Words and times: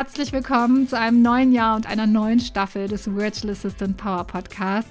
Herzlich 0.00 0.32
willkommen 0.32 0.88
zu 0.88 0.98
einem 0.98 1.20
neuen 1.20 1.52
Jahr 1.52 1.76
und 1.76 1.86
einer 1.86 2.06
neuen 2.06 2.40
Staffel 2.40 2.88
des 2.88 3.14
Virtual 3.14 3.52
Assistant 3.52 3.98
Power 3.98 4.24
Podcasts, 4.24 4.90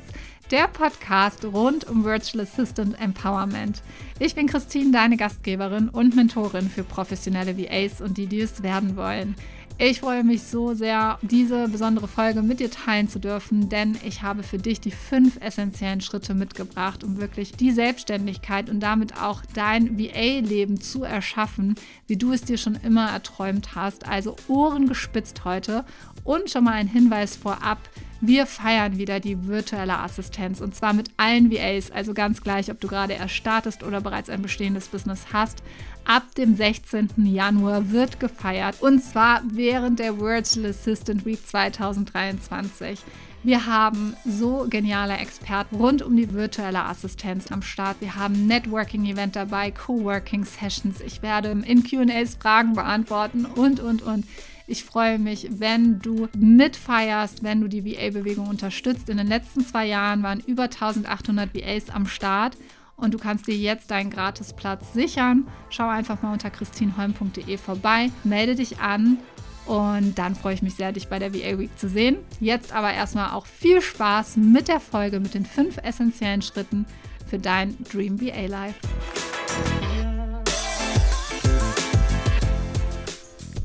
der 0.51 0.67
Podcast 0.67 1.43
rund 1.45 1.89
um 1.89 2.05
Virtual 2.05 2.43
Assistant 2.43 2.95
Empowerment. 3.01 3.81
Ich 4.19 4.35
bin 4.35 4.45
Christine, 4.45 4.91
deine 4.91 5.17
Gastgeberin 5.17 5.89
und 5.89 6.15
Mentorin 6.15 6.69
für 6.69 6.83
professionelle 6.83 7.57
VAs 7.57 8.01
und 8.01 8.19
die, 8.19 8.27
die 8.27 8.41
es 8.41 8.61
werden 8.61 8.95
wollen. 8.97 9.33
Ich 9.81 10.01
freue 10.01 10.25
mich 10.25 10.43
so 10.43 10.73
sehr, 10.73 11.19
diese 11.21 11.69
besondere 11.69 12.09
Folge 12.09 12.41
mit 12.41 12.59
dir 12.59 12.69
teilen 12.69 13.07
zu 13.07 13.17
dürfen, 13.17 13.69
denn 13.69 13.97
ich 14.03 14.21
habe 14.21 14.43
für 14.43 14.57
dich 14.57 14.81
die 14.81 14.91
fünf 14.91 15.37
essentiellen 15.39 16.01
Schritte 16.01 16.33
mitgebracht, 16.33 17.01
um 17.01 17.17
wirklich 17.17 17.53
die 17.53 17.71
Selbstständigkeit 17.71 18.69
und 18.69 18.81
damit 18.81 19.15
auch 19.15 19.41
dein 19.53 19.97
VA-Leben 19.97 20.81
zu 20.81 21.05
erschaffen, 21.05 21.75
wie 22.07 22.17
du 22.17 22.33
es 22.33 22.41
dir 22.41 22.57
schon 22.57 22.75
immer 22.75 23.09
erträumt 23.09 23.73
hast. 23.73 24.05
Also 24.05 24.35
Ohren 24.49 24.85
gespitzt 24.85 25.45
heute 25.45 25.85
und 26.25 26.49
schon 26.49 26.65
mal 26.65 26.73
ein 26.73 26.89
Hinweis 26.89 27.37
vorab. 27.37 27.79
Wir 28.21 28.45
feiern 28.45 28.97
wieder 28.97 29.21
die 29.21 29.47
virtuelle 29.47 29.97
Assistenz 29.99 30.59
und 30.59 30.75
zwar 30.75 30.91
mit 30.91 31.09
allen 31.15 31.49
VAs, 31.51 31.89
also 31.89 32.13
ganz 32.13 32.41
gleich, 32.41 32.69
ob 32.69 32.81
du 32.81 32.89
gerade 32.89 33.13
erst 33.13 33.35
startest 33.35 33.81
oder 33.81 34.01
bereits 34.01 34.29
ein 34.29 34.41
bestehendes 34.41 34.89
Business 34.89 35.27
hast. 35.31 35.63
Ab 36.03 36.23
dem 36.35 36.57
16. 36.57 37.09
Januar 37.25 37.91
wird 37.91 38.19
gefeiert 38.19 38.81
und 38.81 39.01
zwar 39.01 39.41
während 39.49 39.99
der 39.99 40.19
Virtual 40.19 40.65
Assistant 40.65 41.25
Week 41.25 41.39
2023. 41.45 42.99
Wir 43.41 43.65
haben 43.65 44.17
so 44.25 44.67
geniale 44.69 45.15
Experten 45.15 45.77
rund 45.77 46.01
um 46.01 46.17
die 46.17 46.33
virtuelle 46.33 46.83
Assistenz 46.83 47.53
am 47.53 47.61
Start. 47.61 48.01
Wir 48.01 48.15
haben 48.15 48.47
Networking-Event 48.47 49.37
dabei, 49.37 49.71
Coworking-Sessions. 49.71 50.99
Ich 50.99 51.21
werde 51.21 51.51
in 51.51 51.83
QAs 51.85 52.35
Fragen 52.35 52.73
beantworten 52.73 53.45
und, 53.45 53.79
und, 53.79 54.01
und. 54.01 54.25
Ich 54.71 54.83
freue 54.83 55.17
mich, 55.17 55.47
wenn 55.49 55.97
du 55.97 56.27
mitfeierst, 56.37 57.41
wenn 57.41 57.59
du 57.59 57.67
die 57.67 57.83
VA-Bewegung 57.83 58.47
unterstützt. 58.47 59.09
In 59.09 59.17
den 59.17 59.25
letzten 59.25 59.65
zwei 59.65 59.87
Jahren 59.87 60.21
waren 60.21 60.41
über 60.41 60.65
1800 60.65 61.55
VAs 61.55 61.89
am 61.89 62.05
Start 62.05 62.55
und 62.95 63.15
du 63.15 63.17
kannst 63.17 63.47
dir 63.47 63.55
jetzt 63.55 63.89
deinen 63.89 64.11
Gratisplatz 64.11 64.93
sichern. 64.93 65.47
Schau 65.71 65.89
einfach 65.89 66.21
mal 66.21 66.33
unter 66.33 66.51
christinholm.de 66.51 67.57
vorbei, 67.57 68.11
melde 68.23 68.53
dich 68.53 68.77
an 68.79 69.17
und 69.65 70.19
dann 70.19 70.35
freue 70.35 70.53
ich 70.53 70.61
mich 70.61 70.75
sehr, 70.75 70.91
dich 70.91 71.07
bei 71.07 71.17
der 71.17 71.33
VA 71.33 71.57
Week 71.57 71.75
zu 71.79 71.89
sehen. 71.89 72.17
Jetzt 72.39 72.71
aber 72.71 72.93
erstmal 72.93 73.31
auch 73.31 73.47
viel 73.47 73.81
Spaß 73.81 74.37
mit 74.37 74.67
der 74.67 74.79
Folge 74.79 75.19
mit 75.19 75.33
den 75.33 75.47
fünf 75.47 75.77
essentiellen 75.81 76.43
Schritten 76.43 76.85
für 77.27 77.39
dein 77.39 77.75
Dream 77.91 78.21
VA 78.21 78.45
Life. 78.45 78.75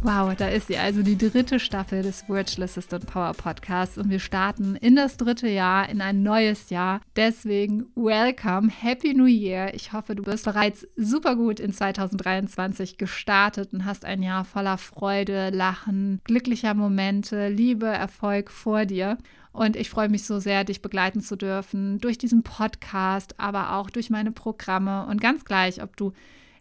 Wow, 0.07 0.35
da 0.37 0.49
ist 0.49 0.67
sie 0.67 0.77
also 0.77 1.03
die 1.03 1.17
dritte 1.17 1.59
Staffel 1.59 2.03
des 2.03 2.29
Virtual 2.29 2.65
Assistant 2.65 3.07
Power 3.07 3.33
Podcasts 3.33 3.97
und 3.97 4.11
wir 4.11 4.19
starten 4.19 4.77
in 4.77 4.97
das 4.97 5.17
dritte 5.17 5.49
Jahr, 5.49 5.89
in 5.89 6.03
ein 6.03 6.23
neues 6.23 6.69
Jahr. 6.69 7.01
Deswegen 7.17 7.87
welcome, 7.95 8.69
Happy 8.69 9.15
New 9.15 9.25
Year. 9.25 9.73
Ich 9.73 9.95
hoffe, 9.95 10.15
du 10.15 10.23
bist 10.23 10.45
bereits 10.45 10.87
super 10.95 11.37
gut 11.37 11.59
in 11.59 11.73
2023 11.73 12.99
gestartet 12.99 13.73
und 13.73 13.87
hast 13.87 14.05
ein 14.05 14.23
Jahr 14.23 14.45
voller 14.45 14.77
Freude, 14.77 15.49
Lachen, 15.49 16.21
glücklicher 16.25 16.75
Momente, 16.75 17.49
Liebe, 17.49 17.87
Erfolg 17.87 18.51
vor 18.51 18.85
dir. 18.85 19.17
Und 19.53 19.75
ich 19.75 19.89
freue 19.89 20.11
mich 20.11 20.27
so 20.27 20.39
sehr, 20.39 20.65
dich 20.65 20.83
begleiten 20.83 21.23
zu 21.23 21.35
dürfen 21.35 21.99
durch 21.99 22.19
diesen 22.19 22.43
Podcast, 22.43 23.41
aber 23.41 23.73
auch 23.77 23.89
durch 23.89 24.11
meine 24.11 24.33
Programme 24.33 25.07
und 25.07 25.23
ganz 25.23 25.47
gleich, 25.47 25.83
ob 25.83 25.97
du 25.97 26.13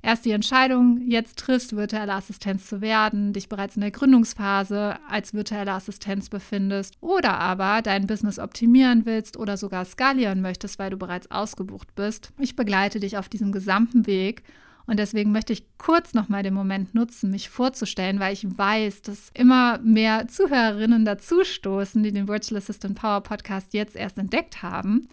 erst 0.04 0.26
die 0.26 0.32
Entscheidung 0.32 1.02
jetzt 1.08 1.40
triffst, 1.40 1.76
virtuelle 1.76 2.14
Assistenz 2.14 2.68
zu 2.68 2.82
werden, 2.82 3.34
dich 3.34 3.50
bereits 3.50 3.76
in 3.76 3.82
der 3.82 3.92
Gründungsphase 3.92 4.98
als 5.10 5.34
virtuelle 5.34 5.72
Assistenz 5.72 6.30
befindest 6.30 6.96
oder 7.02 7.40
aber 7.40 7.82
dein 7.82 8.06
Business 8.06 8.38
optimieren 8.38 9.06
willst 9.06 9.38
oder 9.38 9.58
sogar 9.58 9.86
skalieren 9.86 10.42
möchtest, 10.42 10.78
weil 10.78 10.92
du 10.92 10.98
bereits 10.98 11.32
ausgebucht 11.32 11.96
bist. 11.96 12.32
Ich 12.38 12.56
begleite 12.56 13.00
dich 13.00 13.18
auf 13.18 13.30
diesem 13.30 13.52
gesamten 13.52 14.06
Weg 14.06 14.44
und 14.86 15.00
deswegen 15.00 15.32
möchte 15.32 15.54
ich 15.54 15.66
kurz 15.78 16.14
nochmal 16.14 16.44
den 16.44 16.54
Moment 16.54 16.94
nutzen, 16.94 17.32
mich 17.32 17.50
vorzustellen, 17.50 18.20
weil 18.20 18.34
ich 18.34 18.46
weiß, 18.46 19.04
dass 19.04 19.30
immer 19.34 19.80
mehr 19.80 20.28
Zuhörerinnen 20.28 21.06
dazustoßen, 21.06 22.04
die 22.04 22.12
den 22.12 22.28
Virtual 22.28 22.58
Assistant 22.58 23.00
Power 23.00 23.22
Podcast 23.22 23.74
jetzt 23.74 23.96
erst 23.96 24.18
entdeckt 24.18 24.62
haben. 24.62 25.08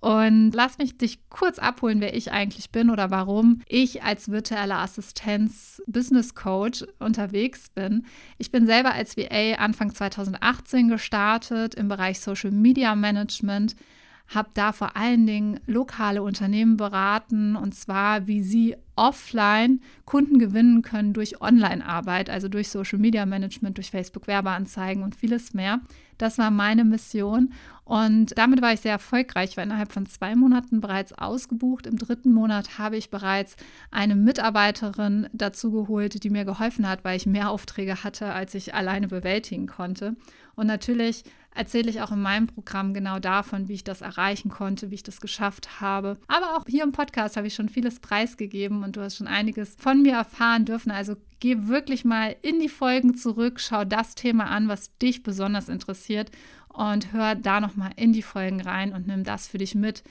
Und 0.00 0.52
lass 0.52 0.78
mich 0.78 0.98
dich 0.98 1.28
kurz 1.30 1.58
abholen, 1.58 2.00
wer 2.00 2.14
ich 2.14 2.30
eigentlich 2.30 2.70
bin 2.70 2.90
oder 2.90 3.10
warum 3.10 3.62
ich 3.68 4.02
als 4.02 4.30
virtuelle 4.30 4.76
Assistenz 4.76 5.82
Business 5.86 6.34
Coach 6.34 6.84
unterwegs 6.98 7.70
bin. 7.70 8.04
Ich 8.38 8.50
bin 8.50 8.66
selber 8.66 8.92
als 8.92 9.16
VA 9.16 9.54
Anfang 9.54 9.94
2018 9.94 10.88
gestartet 10.88 11.74
im 11.74 11.88
Bereich 11.88 12.20
Social 12.20 12.50
Media 12.50 12.94
Management 12.94 13.76
habe 14.28 14.50
da 14.54 14.72
vor 14.72 14.96
allen 14.96 15.26
Dingen 15.26 15.60
lokale 15.66 16.22
Unternehmen 16.22 16.76
beraten 16.76 17.56
und 17.56 17.74
zwar, 17.74 18.26
wie 18.26 18.42
sie 18.42 18.76
offline 18.96 19.80
Kunden 20.04 20.38
gewinnen 20.38 20.82
können 20.82 21.12
durch 21.12 21.40
Online-Arbeit, 21.40 22.30
also 22.30 22.48
durch 22.48 22.68
Social 22.68 22.98
Media 22.98 23.26
Management, 23.26 23.76
durch 23.76 23.90
Facebook-Werbeanzeigen 23.90 25.02
und 25.02 25.14
vieles 25.14 25.54
mehr. 25.54 25.80
Das 26.18 26.38
war 26.38 26.50
meine 26.50 26.84
Mission 26.84 27.52
und 27.84 28.36
damit 28.36 28.62
war 28.62 28.72
ich 28.72 28.80
sehr 28.80 28.92
erfolgreich. 28.92 29.50
Ich 29.50 29.56
war 29.56 29.64
innerhalb 29.64 29.92
von 29.92 30.06
zwei 30.06 30.34
Monaten 30.34 30.80
bereits 30.80 31.12
ausgebucht. 31.12 31.86
Im 31.86 31.98
dritten 31.98 32.32
Monat 32.32 32.78
habe 32.78 32.96
ich 32.96 33.10
bereits 33.10 33.56
eine 33.90 34.16
Mitarbeiterin 34.16 35.28
dazu 35.32 35.70
geholt, 35.70 36.24
die 36.24 36.30
mir 36.30 36.44
geholfen 36.44 36.88
hat, 36.88 37.04
weil 37.04 37.16
ich 37.16 37.26
mehr 37.26 37.50
Aufträge 37.50 38.02
hatte, 38.02 38.32
als 38.32 38.54
ich 38.54 38.74
alleine 38.74 39.08
bewältigen 39.08 39.66
konnte. 39.66 40.16
Und 40.56 40.66
natürlich 40.66 41.22
erzähle 41.54 41.90
ich 41.90 42.00
auch 42.02 42.12
in 42.12 42.20
meinem 42.20 42.46
Programm 42.46 42.92
genau 42.92 43.18
davon, 43.18 43.68
wie 43.68 43.74
ich 43.74 43.84
das 43.84 44.00
erreichen 44.00 44.50
konnte, 44.50 44.90
wie 44.90 44.96
ich 44.96 45.02
das 45.02 45.20
geschafft 45.20 45.80
habe. 45.80 46.18
Aber 46.28 46.56
auch 46.56 46.64
hier 46.66 46.82
im 46.82 46.92
Podcast 46.92 47.36
habe 47.36 47.46
ich 47.46 47.54
schon 47.54 47.68
vieles 47.68 48.00
preisgegeben 48.00 48.82
und 48.86 48.96
du 48.96 49.02
hast 49.02 49.16
schon 49.16 49.26
einiges 49.26 49.76
von 49.78 50.02
mir 50.02 50.14
erfahren 50.14 50.64
dürfen. 50.64 50.90
Also 50.90 51.16
geh 51.40 51.66
wirklich 51.66 52.04
mal 52.04 52.34
in 52.42 52.58
die 52.60 52.68
Folgen 52.68 53.16
zurück, 53.16 53.60
schau 53.60 53.84
das 53.84 54.14
Thema 54.14 54.46
an, 54.46 54.68
was 54.68 54.96
dich 54.98 55.22
besonders 55.22 55.68
interessiert 55.68 56.30
und 56.68 57.12
hör 57.12 57.34
da 57.34 57.60
noch 57.60 57.76
mal 57.76 57.90
in 57.96 58.12
die 58.12 58.22
Folgen 58.22 58.60
rein 58.60 58.92
und 58.92 59.06
nimm 59.06 59.24
das 59.24 59.46
für 59.46 59.58
dich 59.58 59.74
mit 59.74 60.02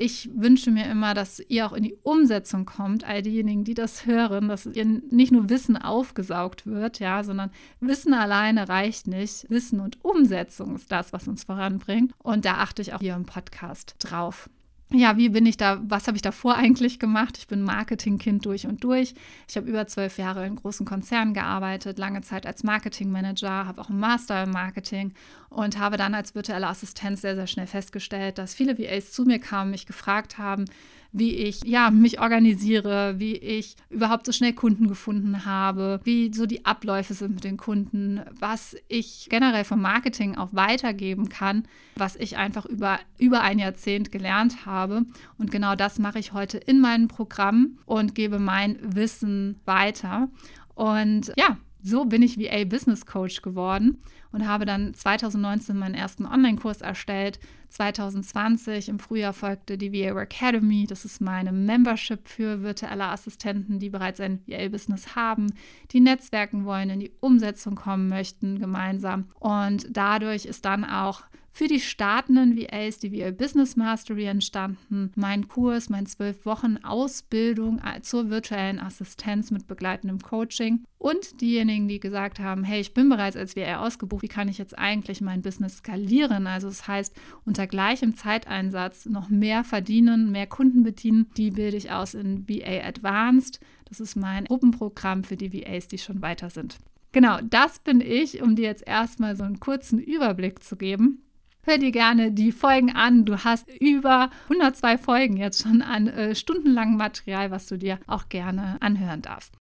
ich 0.00 0.30
wünsche 0.34 0.70
mir 0.70 0.86
immer, 0.86 1.12
dass 1.14 1.40
ihr 1.40 1.66
auch 1.66 1.72
in 1.72 1.82
die 1.82 1.96
Umsetzung 2.02 2.64
kommt, 2.64 3.04
all 3.04 3.22
diejenigen, 3.22 3.64
die 3.64 3.74
das 3.74 4.06
hören, 4.06 4.48
dass 4.48 4.66
ihr 4.66 4.84
nicht 4.84 5.32
nur 5.32 5.48
Wissen 5.50 5.76
aufgesaugt 5.76 6.66
wird, 6.66 7.00
ja, 7.00 7.24
sondern 7.24 7.50
Wissen 7.80 8.14
alleine 8.14 8.68
reicht 8.68 9.06
nicht. 9.08 9.50
Wissen 9.50 9.80
und 9.80 10.02
Umsetzung 10.04 10.76
ist 10.76 10.92
das, 10.92 11.12
was 11.12 11.28
uns 11.28 11.44
voranbringt. 11.44 12.12
Und 12.18 12.44
da 12.44 12.54
achte 12.54 12.82
ich 12.82 12.94
auch 12.94 13.00
hier 13.00 13.16
im 13.16 13.26
Podcast 13.26 13.96
drauf 13.98 14.48
ja, 14.90 15.18
wie 15.18 15.28
bin 15.28 15.44
ich 15.44 15.58
da, 15.58 15.80
was 15.82 16.06
habe 16.06 16.16
ich 16.16 16.22
davor 16.22 16.56
eigentlich 16.56 16.98
gemacht? 16.98 17.36
Ich 17.36 17.46
bin 17.46 17.62
Marketingkind 17.62 18.46
durch 18.46 18.66
und 18.66 18.82
durch. 18.84 19.14
Ich 19.46 19.56
habe 19.56 19.68
über 19.68 19.86
zwölf 19.86 20.16
Jahre 20.16 20.46
in 20.46 20.56
großen 20.56 20.86
Konzernen 20.86 21.34
gearbeitet, 21.34 21.98
lange 21.98 22.22
Zeit 22.22 22.46
als 22.46 22.62
Marketingmanager, 22.62 23.66
habe 23.66 23.82
auch 23.82 23.90
einen 23.90 24.00
Master 24.00 24.44
im 24.44 24.50
Marketing 24.50 25.12
und 25.50 25.78
habe 25.78 25.98
dann 25.98 26.14
als 26.14 26.34
virtuelle 26.34 26.68
Assistenz 26.68 27.20
sehr, 27.20 27.34
sehr 27.34 27.46
schnell 27.46 27.66
festgestellt, 27.66 28.38
dass 28.38 28.54
viele 28.54 28.78
VAs 28.78 29.12
zu 29.12 29.24
mir 29.24 29.38
kamen, 29.38 29.72
mich 29.72 29.84
gefragt 29.84 30.38
haben, 30.38 30.64
wie 31.12 31.34
ich 31.34 31.64
ja, 31.64 31.90
mich 31.90 32.20
organisiere, 32.20 33.14
wie 33.18 33.34
ich 33.34 33.76
überhaupt 33.88 34.26
so 34.26 34.32
schnell 34.32 34.52
Kunden 34.52 34.88
gefunden 34.88 35.44
habe, 35.44 36.00
wie 36.04 36.32
so 36.32 36.46
die 36.46 36.66
Abläufe 36.66 37.14
sind 37.14 37.34
mit 37.34 37.44
den 37.44 37.56
Kunden, 37.56 38.20
was 38.38 38.76
ich 38.88 39.28
generell 39.30 39.64
vom 39.64 39.80
Marketing 39.80 40.36
auch 40.36 40.50
weitergeben 40.52 41.28
kann, 41.28 41.64
was 41.96 42.16
ich 42.16 42.36
einfach 42.36 42.66
über, 42.66 42.98
über 43.18 43.40
ein 43.40 43.58
Jahrzehnt 43.58 44.12
gelernt 44.12 44.66
habe. 44.66 45.06
Und 45.38 45.50
genau 45.50 45.74
das 45.74 45.98
mache 45.98 46.18
ich 46.18 46.32
heute 46.32 46.58
in 46.58 46.80
meinem 46.80 47.08
Programm 47.08 47.78
und 47.86 48.14
gebe 48.14 48.38
mein 48.38 48.78
Wissen 48.82 49.60
weiter. 49.64 50.28
Und 50.74 51.32
ja, 51.36 51.56
so 51.82 52.04
bin 52.04 52.22
ich 52.22 52.38
VA 52.38 52.64
Business 52.64 53.06
Coach 53.06 53.42
geworden 53.42 53.98
und 54.32 54.46
habe 54.46 54.64
dann 54.64 54.94
2019 54.94 55.76
meinen 55.76 55.94
ersten 55.94 56.26
Online-Kurs 56.26 56.80
erstellt. 56.80 57.38
2020 57.70 58.88
im 58.88 58.98
Frühjahr 58.98 59.32
folgte 59.32 59.78
die 59.78 59.92
VA 59.92 60.20
Academy. 60.20 60.86
Das 60.86 61.04
ist 61.04 61.20
meine 61.20 61.52
Membership 61.52 62.26
für 62.26 62.62
virtuelle 62.62 63.04
Assistenten, 63.04 63.78
die 63.78 63.90
bereits 63.90 64.20
ein 64.20 64.40
VA-Business 64.46 65.14
haben, 65.14 65.52
die 65.92 66.00
netzwerken 66.00 66.64
wollen, 66.64 66.90
in 66.90 67.00
die 67.00 67.12
Umsetzung 67.20 67.74
kommen 67.74 68.08
möchten 68.08 68.58
gemeinsam. 68.58 69.26
Und 69.38 69.86
dadurch 69.90 70.46
ist 70.46 70.64
dann 70.64 70.84
auch 70.84 71.22
für 71.58 71.66
die 71.66 71.80
startenden 71.80 72.56
VAs, 72.56 73.00
die 73.00 73.10
VA 73.10 73.32
Business 73.32 73.74
Mastery 73.74 74.26
entstanden, 74.26 75.10
mein 75.16 75.48
Kurs, 75.48 75.88
mein 75.88 76.06
zwölf 76.06 76.46
Wochen 76.46 76.76
Ausbildung 76.84 77.80
zur 78.02 78.30
virtuellen 78.30 78.78
Assistenz 78.78 79.50
mit 79.50 79.66
begleitendem 79.66 80.20
Coaching 80.20 80.84
und 80.98 81.40
diejenigen, 81.40 81.88
die 81.88 81.98
gesagt 81.98 82.38
haben, 82.38 82.62
hey, 82.62 82.80
ich 82.80 82.94
bin 82.94 83.08
bereits 83.08 83.36
als 83.36 83.56
VA 83.56 83.84
ausgebucht, 83.84 84.22
wie 84.22 84.28
kann 84.28 84.46
ich 84.46 84.58
jetzt 84.58 84.78
eigentlich 84.78 85.20
mein 85.20 85.42
Business 85.42 85.78
skalieren? 85.78 86.46
Also 86.46 86.68
das 86.68 86.86
heißt, 86.86 87.16
unter 87.44 87.66
gleichem 87.66 88.14
Zeiteinsatz 88.14 89.06
noch 89.06 89.28
mehr 89.28 89.64
verdienen, 89.64 90.30
mehr 90.30 90.46
Kunden 90.46 90.84
bedienen, 90.84 91.26
die 91.36 91.50
bilde 91.50 91.76
ich 91.76 91.90
aus 91.90 92.14
in 92.14 92.48
VA 92.48 92.86
Advanced. 92.86 93.58
Das 93.86 93.98
ist 93.98 94.14
mein 94.14 94.44
Gruppenprogramm 94.44 95.24
für 95.24 95.36
die 95.36 95.52
VAs, 95.52 95.88
die 95.88 95.98
schon 95.98 96.22
weiter 96.22 96.50
sind. 96.50 96.78
Genau, 97.10 97.38
das 97.42 97.80
bin 97.80 98.00
ich, 98.00 98.42
um 98.42 98.54
dir 98.54 98.66
jetzt 98.66 98.86
erstmal 98.86 99.34
so 99.34 99.42
einen 99.42 99.58
kurzen 99.58 99.98
Überblick 99.98 100.62
zu 100.62 100.76
geben. 100.76 101.24
Hör 101.68 101.76
dir 101.76 101.92
gerne 101.92 102.32
die 102.32 102.50
Folgen 102.50 102.96
an. 102.96 103.26
Du 103.26 103.44
hast 103.44 103.68
über 103.78 104.30
102 104.44 104.96
Folgen 104.96 105.36
jetzt 105.36 105.62
schon 105.62 105.82
an 105.82 106.06
äh, 106.06 106.34
stundenlangem 106.34 106.96
Material, 106.96 107.50
was 107.50 107.66
du 107.66 107.76
dir 107.76 107.98
auch 108.06 108.30
gerne 108.30 108.78
anhören 108.80 109.20
darfst. 109.20 109.54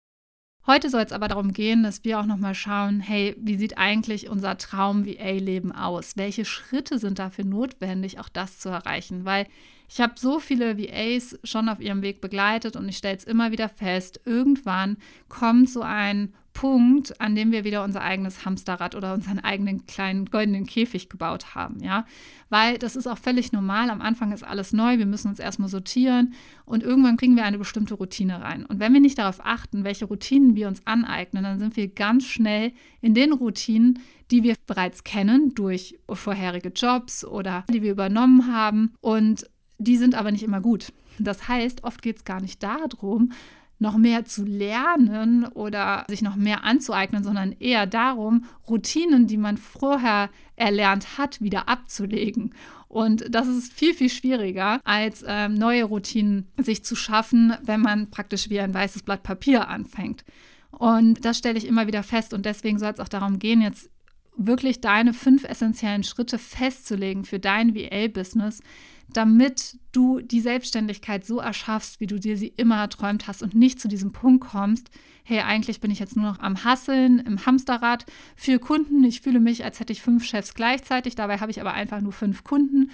Heute 0.68 0.88
soll 0.88 1.02
es 1.02 1.10
aber 1.10 1.26
darum 1.26 1.52
gehen, 1.52 1.82
dass 1.82 2.04
wir 2.04 2.20
auch 2.20 2.26
nochmal 2.26 2.54
schauen, 2.54 3.00
hey, 3.00 3.34
wie 3.40 3.56
sieht 3.56 3.76
eigentlich 3.76 4.30
unser 4.30 4.56
Traum-VA-Leben 4.56 5.72
aus? 5.72 6.16
Welche 6.16 6.44
Schritte 6.44 7.00
sind 7.00 7.18
dafür 7.18 7.44
notwendig, 7.44 8.20
auch 8.20 8.28
das 8.28 8.60
zu 8.60 8.68
erreichen? 8.68 9.24
Weil 9.24 9.48
ich 9.88 10.00
habe 10.00 10.14
so 10.14 10.38
viele 10.38 10.78
VAs 10.78 11.36
schon 11.42 11.68
auf 11.68 11.80
ihrem 11.80 12.02
Weg 12.02 12.20
begleitet 12.20 12.76
und 12.76 12.88
ich 12.88 12.98
stelle 12.98 13.16
es 13.16 13.24
immer 13.24 13.50
wieder 13.50 13.68
fest, 13.68 14.20
irgendwann 14.24 14.96
kommt 15.28 15.70
so 15.70 15.82
ein 15.82 16.34
Punkt, 16.56 17.20
an 17.20 17.34
dem 17.34 17.52
wir 17.52 17.64
wieder 17.64 17.84
unser 17.84 18.00
eigenes 18.00 18.46
Hamsterrad 18.46 18.94
oder 18.94 19.12
unseren 19.12 19.40
eigenen 19.40 19.84
kleinen 19.84 20.24
goldenen 20.24 20.64
Käfig 20.64 21.10
gebaut 21.10 21.54
haben, 21.54 21.82
ja. 21.82 22.06
Weil 22.48 22.78
das 22.78 22.96
ist 22.96 23.06
auch 23.06 23.18
völlig 23.18 23.52
normal. 23.52 23.90
Am 23.90 24.00
Anfang 24.00 24.32
ist 24.32 24.42
alles 24.42 24.72
neu, 24.72 24.96
wir 24.96 25.04
müssen 25.04 25.28
uns 25.28 25.38
erstmal 25.38 25.68
sortieren 25.68 26.32
und 26.64 26.82
irgendwann 26.82 27.18
kriegen 27.18 27.36
wir 27.36 27.44
eine 27.44 27.58
bestimmte 27.58 27.92
Routine 27.92 28.40
rein. 28.40 28.64
Und 28.64 28.80
wenn 28.80 28.94
wir 28.94 29.00
nicht 29.00 29.18
darauf 29.18 29.44
achten, 29.44 29.84
welche 29.84 30.06
Routinen 30.06 30.54
wir 30.54 30.66
uns 30.66 30.80
aneignen, 30.86 31.44
dann 31.44 31.58
sind 31.58 31.76
wir 31.76 31.88
ganz 31.88 32.24
schnell 32.24 32.72
in 33.02 33.12
den 33.12 33.34
Routinen, 33.34 33.98
die 34.30 34.42
wir 34.42 34.54
bereits 34.66 35.04
kennen 35.04 35.54
durch 35.54 35.98
vorherige 36.08 36.70
Jobs 36.70 37.22
oder 37.22 37.66
die 37.70 37.82
wir 37.82 37.92
übernommen 37.92 38.50
haben. 38.50 38.94
Und 39.02 39.44
die 39.76 39.98
sind 39.98 40.14
aber 40.14 40.32
nicht 40.32 40.42
immer 40.42 40.62
gut. 40.62 40.90
Das 41.18 41.48
heißt, 41.48 41.84
oft 41.84 42.00
geht 42.00 42.16
es 42.16 42.24
gar 42.24 42.40
nicht 42.40 42.62
darum, 42.62 43.32
noch 43.78 43.96
mehr 43.96 44.24
zu 44.24 44.44
lernen 44.44 45.44
oder 45.44 46.04
sich 46.08 46.22
noch 46.22 46.36
mehr 46.36 46.64
anzueignen, 46.64 47.22
sondern 47.22 47.52
eher 47.52 47.86
darum, 47.86 48.44
Routinen, 48.68 49.26
die 49.26 49.36
man 49.36 49.58
vorher 49.58 50.30
erlernt 50.56 51.18
hat, 51.18 51.40
wieder 51.42 51.68
abzulegen. 51.68 52.54
Und 52.88 53.26
das 53.28 53.48
ist 53.48 53.72
viel, 53.72 53.94
viel 53.94 54.08
schwieriger, 54.08 54.80
als 54.84 55.24
ähm, 55.26 55.54
neue 55.54 55.84
Routinen 55.84 56.48
sich 56.56 56.84
zu 56.84 56.96
schaffen, 56.96 57.54
wenn 57.62 57.80
man 57.80 58.10
praktisch 58.10 58.48
wie 58.48 58.60
ein 58.60 58.72
weißes 58.72 59.02
Blatt 59.02 59.22
Papier 59.22 59.68
anfängt. 59.68 60.24
Und 60.70 61.24
das 61.24 61.38
stelle 61.38 61.58
ich 61.58 61.66
immer 61.66 61.86
wieder 61.86 62.02
fest. 62.02 62.32
Und 62.32 62.46
deswegen 62.46 62.78
soll 62.78 62.92
es 62.92 63.00
auch 63.00 63.08
darum 63.08 63.38
gehen, 63.38 63.60
jetzt 63.60 63.90
wirklich 64.36 64.80
deine 64.80 65.12
fünf 65.12 65.44
essentiellen 65.44 66.04
Schritte 66.04 66.38
festzulegen 66.38 67.24
für 67.24 67.38
dein 67.38 67.74
VA-Business, 67.74 68.60
damit 69.08 69.78
du 69.92 70.20
die 70.20 70.40
Selbstständigkeit 70.40 71.24
so 71.24 71.38
erschaffst, 71.38 72.00
wie 72.00 72.06
du 72.06 72.18
dir 72.18 72.36
sie 72.36 72.48
immer 72.48 72.78
erträumt 72.80 73.26
hast 73.28 73.42
und 73.42 73.54
nicht 73.54 73.80
zu 73.80 73.88
diesem 73.88 74.12
Punkt 74.12 74.46
kommst, 74.48 74.90
hey, 75.24 75.40
eigentlich 75.40 75.80
bin 75.80 75.90
ich 75.90 75.98
jetzt 75.98 76.16
nur 76.16 76.26
noch 76.26 76.40
am 76.40 76.64
Hasseln, 76.64 77.18
im 77.20 77.46
Hamsterrad 77.46 78.06
für 78.36 78.58
Kunden. 78.58 79.02
Ich 79.04 79.20
fühle 79.20 79.40
mich, 79.40 79.64
als 79.64 79.80
hätte 79.80 79.92
ich 79.92 80.02
fünf 80.02 80.24
Chefs 80.24 80.54
gleichzeitig, 80.54 81.14
dabei 81.14 81.38
habe 81.38 81.50
ich 81.50 81.60
aber 81.60 81.72
einfach 81.72 82.00
nur 82.00 82.12
fünf 82.12 82.44
Kunden. 82.44 82.90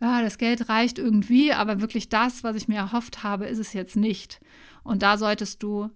Ja, 0.00 0.22
das 0.22 0.38
Geld 0.38 0.68
reicht 0.68 0.98
irgendwie, 0.98 1.52
aber 1.52 1.80
wirklich 1.80 2.08
das, 2.08 2.42
was 2.42 2.56
ich 2.56 2.68
mir 2.68 2.76
erhofft 2.76 3.22
habe, 3.22 3.46
ist 3.46 3.58
es 3.58 3.72
jetzt 3.72 3.96
nicht. 3.96 4.40
Und 4.82 5.02
da 5.02 5.18
solltest 5.18 5.62
du 5.62 5.90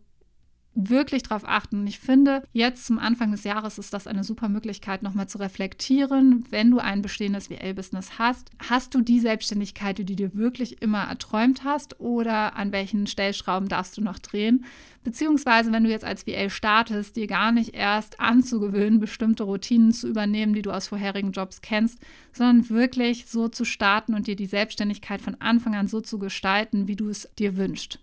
wirklich 0.75 1.23
darauf 1.23 1.45
achten. 1.47 1.81
Und 1.81 1.87
ich 1.87 1.99
finde, 1.99 2.43
jetzt 2.53 2.87
zum 2.87 2.99
Anfang 2.99 3.31
des 3.31 3.45
Jahres 3.45 3.79
ist 3.79 3.95
das 3.95 4.07
eine 4.07 4.25
super 4.25 4.49
Möglichkeit, 4.49 5.03
nochmal 5.03 5.29
zu 5.29 5.39
reflektieren, 5.39 6.45
wenn 6.51 6.71
du 6.71 6.79
ein 6.79 7.03
bestehendes 7.03 7.51
WL-Business 7.51 8.19
hast. 8.19 8.51
Hast 8.59 8.95
du 8.95 9.01
die 9.01 9.21
Selbstständigkeit, 9.21 9.99
die 9.99 10.05
du 10.05 10.15
dir 10.15 10.35
wirklich 10.35 10.83
immer 10.83 11.05
erträumt 11.05 11.65
hast 11.65 12.01
oder 12.01 12.57
an 12.57 12.73
welchen 12.73 13.07
Stellschrauben 13.07 13.69
darfst 13.69 13.97
du 13.97 14.03
noch 14.03 14.19
drehen? 14.19 14.65
Beziehungsweise, 15.05 15.71
wenn 15.71 15.85
du 15.85 15.91
jetzt 15.91 16.05
als 16.05 16.23
VL 16.23 16.49
startest, 16.49 17.17
dir 17.17 17.27
gar 17.27 17.53
nicht 17.53 17.75
erst 17.75 18.21
anzugewöhnen, 18.21 19.01
bestimmte 19.01 19.43
Routinen 19.43 19.93
zu 19.93 20.09
übernehmen, 20.09 20.55
die 20.55 20.63
du 20.63 20.71
aus 20.71 20.89
vorherigen 20.89 21.33
Jobs 21.33 21.61
kennst, 21.61 21.99
sondern 22.33 22.71
wirklich 22.71 23.27
so 23.27 23.49
zu 23.49 23.67
starten 23.67 24.15
und 24.15 24.27
dir 24.27 24.37
die 24.37 24.47
Selbstständigkeit 24.47 25.21
von 25.21 25.37
Anfang 25.41 25.75
an 25.75 25.89
so 25.89 26.01
zu 26.01 26.19
gestalten, 26.19 26.89
wie 26.89 26.97
du 26.97 27.11
es 27.11 27.29
dir 27.39 27.59
wünschst. 27.59 27.99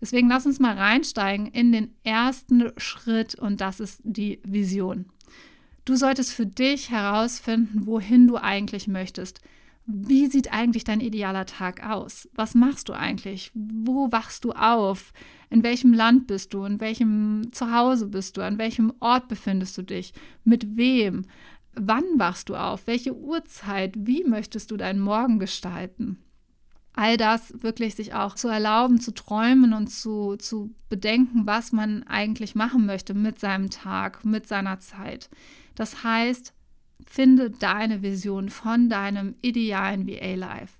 Deswegen 0.00 0.28
lass 0.28 0.46
uns 0.46 0.60
mal 0.60 0.76
reinsteigen 0.76 1.46
in 1.46 1.72
den 1.72 1.94
ersten 2.04 2.72
Schritt 2.76 3.34
und 3.34 3.60
das 3.60 3.80
ist 3.80 4.00
die 4.04 4.40
Vision. 4.44 5.06
Du 5.84 5.96
solltest 5.96 6.32
für 6.32 6.46
dich 6.46 6.90
herausfinden, 6.90 7.86
wohin 7.86 8.26
du 8.26 8.36
eigentlich 8.36 8.88
möchtest. 8.88 9.40
Wie 9.86 10.28
sieht 10.28 10.50
eigentlich 10.50 10.84
dein 10.84 11.00
idealer 11.00 11.44
Tag 11.44 11.86
aus? 11.86 12.26
Was 12.34 12.54
machst 12.54 12.88
du 12.88 12.94
eigentlich? 12.94 13.50
Wo 13.54 14.10
wachst 14.10 14.44
du 14.44 14.52
auf? 14.52 15.12
In 15.50 15.62
welchem 15.62 15.92
Land 15.92 16.26
bist 16.26 16.54
du? 16.54 16.64
In 16.64 16.80
welchem 16.80 17.52
Zuhause 17.52 18.06
bist 18.06 18.38
du? 18.38 18.40
An 18.40 18.56
welchem 18.56 18.94
Ort 19.00 19.28
befindest 19.28 19.76
du 19.76 19.82
dich? 19.82 20.14
Mit 20.42 20.78
wem? 20.78 21.26
Wann 21.74 22.04
wachst 22.16 22.48
du 22.48 22.56
auf? 22.56 22.86
Welche 22.86 23.14
Uhrzeit? 23.14 23.94
Wie 23.98 24.24
möchtest 24.24 24.70
du 24.70 24.78
deinen 24.78 25.00
Morgen 25.00 25.38
gestalten? 25.38 26.18
All 26.94 27.16
das 27.16 27.52
wirklich 27.62 27.96
sich 27.96 28.14
auch 28.14 28.34
zu 28.34 28.48
erlauben, 28.48 29.00
zu 29.00 29.12
träumen 29.12 29.72
und 29.72 29.88
zu, 29.88 30.36
zu 30.36 30.74
bedenken, 30.88 31.46
was 31.46 31.72
man 31.72 32.04
eigentlich 32.04 32.54
machen 32.54 32.86
möchte 32.86 33.14
mit 33.14 33.38
seinem 33.40 33.70
Tag, 33.70 34.24
mit 34.24 34.46
seiner 34.46 34.78
Zeit. 34.78 35.28
Das 35.74 36.04
heißt, 36.04 36.54
finde 37.04 37.50
deine 37.50 38.02
Vision 38.02 38.48
von 38.48 38.88
deinem 38.88 39.34
idealen 39.42 40.06
VA-Life. 40.06 40.72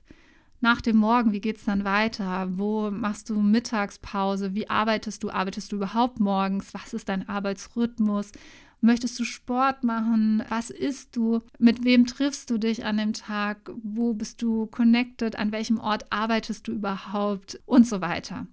Nach 0.61 0.81
dem 0.81 0.96
Morgen, 0.96 1.32
wie 1.32 1.40
geht 1.40 1.58
es 1.58 1.64
dann 1.64 1.84
weiter? 1.84 2.49
Wo 2.52 2.90
machst 2.90 3.28
du 3.28 3.38
Mittagspause? 3.38 4.55
Wie 4.55 4.70
arbeitest 4.70 5.22
du? 5.22 5.31
Arbeitest 5.31 5.72
du 5.72 5.76
überhaupt 5.76 6.20
morgens? 6.20 6.72
Was 6.72 6.94
ist 6.94 7.11
dein 7.11 7.28
Arbeitsrhythmus? 7.28 8.32
Möchtest 8.85 9.19
du 9.19 9.25
Sport 9.25 9.83
machen? 9.83 10.43
Was 10.51 10.69
isst 10.69 11.17
du? 11.17 11.41
Mit 11.59 11.87
wem 11.87 12.05
triffst 12.05 12.51
du 12.51 12.59
dich 12.59 12.85
an 12.85 12.99
dem 12.99 13.15
Tag? 13.15 13.71
Wo 13.83 14.13
bist 14.13 14.43
du 14.43 14.67
connected? 14.67 15.37
An 15.37 15.53
welchem 15.53 15.79
Ort 15.79 16.13
arbeitest 16.13 16.69
du 16.69 16.73
überhaupt? 16.73 17.59
Und 17.65 17.87
so 17.87 18.03
weiter. 18.03 18.47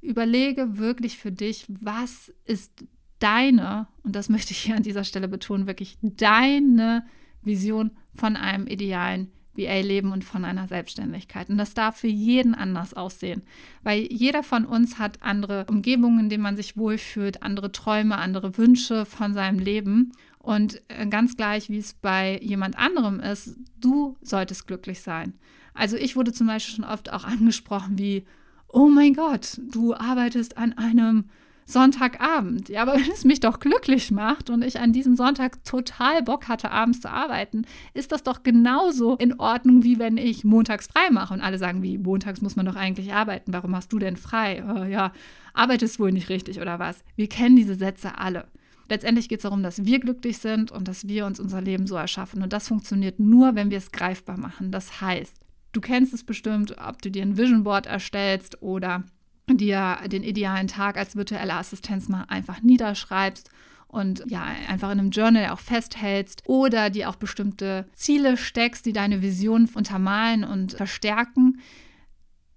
Überlege 0.00 0.78
wirklich 0.78 1.18
für 1.18 1.32
dich, 1.32 1.66
was 1.68 2.32
ist 2.46 2.86
deine, 3.18 3.86
und 4.02 4.16
das 4.16 4.30
möchte 4.30 4.52
ich 4.52 4.58
hier 4.60 4.74
an 4.74 4.82
dieser 4.82 5.04
Stelle 5.04 5.28
betonen, 5.28 5.66
wirklich 5.66 5.98
deine 6.00 7.04
Vision 7.42 7.90
von 8.14 8.36
einem 8.36 8.66
idealen 8.66 9.32
VA-Leben 9.56 10.12
und 10.12 10.24
von 10.24 10.44
einer 10.44 10.66
Selbstständigkeit. 10.68 11.48
Und 11.48 11.58
das 11.58 11.74
darf 11.74 11.96
für 11.96 12.08
jeden 12.08 12.54
anders 12.54 12.94
aussehen, 12.94 13.42
weil 13.82 14.06
jeder 14.10 14.42
von 14.42 14.64
uns 14.64 14.98
hat 14.98 15.22
andere 15.22 15.66
Umgebungen, 15.68 16.20
in 16.20 16.28
denen 16.28 16.42
man 16.42 16.56
sich 16.56 16.76
wohlfühlt, 16.76 17.42
andere 17.42 17.72
Träume, 17.72 18.18
andere 18.18 18.56
Wünsche 18.58 19.04
von 19.06 19.34
seinem 19.34 19.58
Leben. 19.58 20.12
Und 20.38 20.82
äh, 20.88 21.06
ganz 21.06 21.36
gleich, 21.36 21.70
wie 21.70 21.78
es 21.78 21.94
bei 21.94 22.38
jemand 22.42 22.78
anderem 22.78 23.20
ist, 23.20 23.56
du 23.80 24.16
solltest 24.20 24.66
glücklich 24.66 25.00
sein. 25.00 25.34
Also 25.72 25.96
ich 25.96 26.16
wurde 26.16 26.32
zum 26.32 26.46
Beispiel 26.46 26.76
schon 26.76 26.84
oft 26.84 27.12
auch 27.12 27.24
angesprochen 27.24 27.98
wie, 27.98 28.24
oh 28.68 28.88
mein 28.88 29.14
Gott, 29.14 29.60
du 29.70 29.94
arbeitest 29.94 30.58
an 30.58 30.72
einem 30.74 31.24
Sonntagabend. 31.66 32.68
Ja, 32.68 32.82
aber 32.82 32.94
wenn 32.94 33.10
es 33.10 33.24
mich 33.24 33.40
doch 33.40 33.60
glücklich 33.60 34.10
macht 34.10 34.50
und 34.50 34.62
ich 34.62 34.80
an 34.80 34.92
diesem 34.92 35.16
Sonntag 35.16 35.64
total 35.64 36.22
Bock 36.22 36.48
hatte, 36.48 36.70
abends 36.70 37.00
zu 37.00 37.10
arbeiten, 37.10 37.66
ist 37.94 38.12
das 38.12 38.22
doch 38.22 38.42
genauso 38.42 39.16
in 39.16 39.38
Ordnung, 39.38 39.82
wie 39.82 39.98
wenn 39.98 40.16
ich 40.16 40.44
montags 40.44 40.86
frei 40.86 41.10
mache. 41.10 41.34
Und 41.34 41.40
alle 41.40 41.58
sagen, 41.58 41.82
wie, 41.82 41.98
montags 41.98 42.40
muss 42.40 42.56
man 42.56 42.66
doch 42.66 42.76
eigentlich 42.76 43.12
arbeiten. 43.12 43.52
Warum 43.52 43.74
hast 43.74 43.92
du 43.92 43.98
denn 43.98 44.16
frei? 44.16 44.64
Oh, 44.66 44.84
ja, 44.84 45.12
arbeitest 45.52 45.98
wohl 45.98 46.12
nicht 46.12 46.28
richtig 46.28 46.60
oder 46.60 46.78
was? 46.78 47.02
Wir 47.16 47.28
kennen 47.28 47.56
diese 47.56 47.74
Sätze 47.74 48.18
alle. 48.18 48.48
Letztendlich 48.88 49.28
geht 49.28 49.38
es 49.38 49.44
darum, 49.44 49.62
dass 49.62 49.84
wir 49.84 49.98
glücklich 49.98 50.38
sind 50.38 50.70
und 50.70 50.88
dass 50.88 51.08
wir 51.08 51.24
uns 51.24 51.40
unser 51.40 51.60
Leben 51.62 51.86
so 51.86 51.96
erschaffen. 51.96 52.42
Und 52.42 52.52
das 52.52 52.68
funktioniert 52.68 53.18
nur, 53.18 53.54
wenn 53.54 53.70
wir 53.70 53.78
es 53.78 53.92
greifbar 53.92 54.38
machen. 54.38 54.70
Das 54.70 55.00
heißt, 55.00 55.34
du 55.72 55.80
kennst 55.80 56.12
es 56.12 56.24
bestimmt, 56.24 56.76
ob 56.78 57.00
du 57.00 57.10
dir 57.10 57.22
ein 57.22 57.38
Vision 57.38 57.64
Board 57.64 57.86
erstellst 57.86 58.62
oder 58.62 59.04
dir 59.48 59.98
den 60.06 60.22
idealen 60.22 60.68
Tag 60.68 60.96
als 60.96 61.16
virtuelle 61.16 61.54
Assistenz 61.54 62.08
mal 62.08 62.24
einfach 62.28 62.62
niederschreibst 62.62 63.50
und 63.88 64.24
ja, 64.26 64.42
einfach 64.68 64.90
in 64.90 64.98
einem 64.98 65.10
Journal 65.10 65.50
auch 65.50 65.60
festhältst 65.60 66.42
oder 66.46 66.90
dir 66.90 67.08
auch 67.08 67.16
bestimmte 67.16 67.86
Ziele 67.92 68.36
steckst, 68.36 68.86
die 68.86 68.92
deine 68.92 69.22
Vision 69.22 69.68
untermalen 69.72 70.42
und 70.42 70.72
verstärken. 70.72 71.60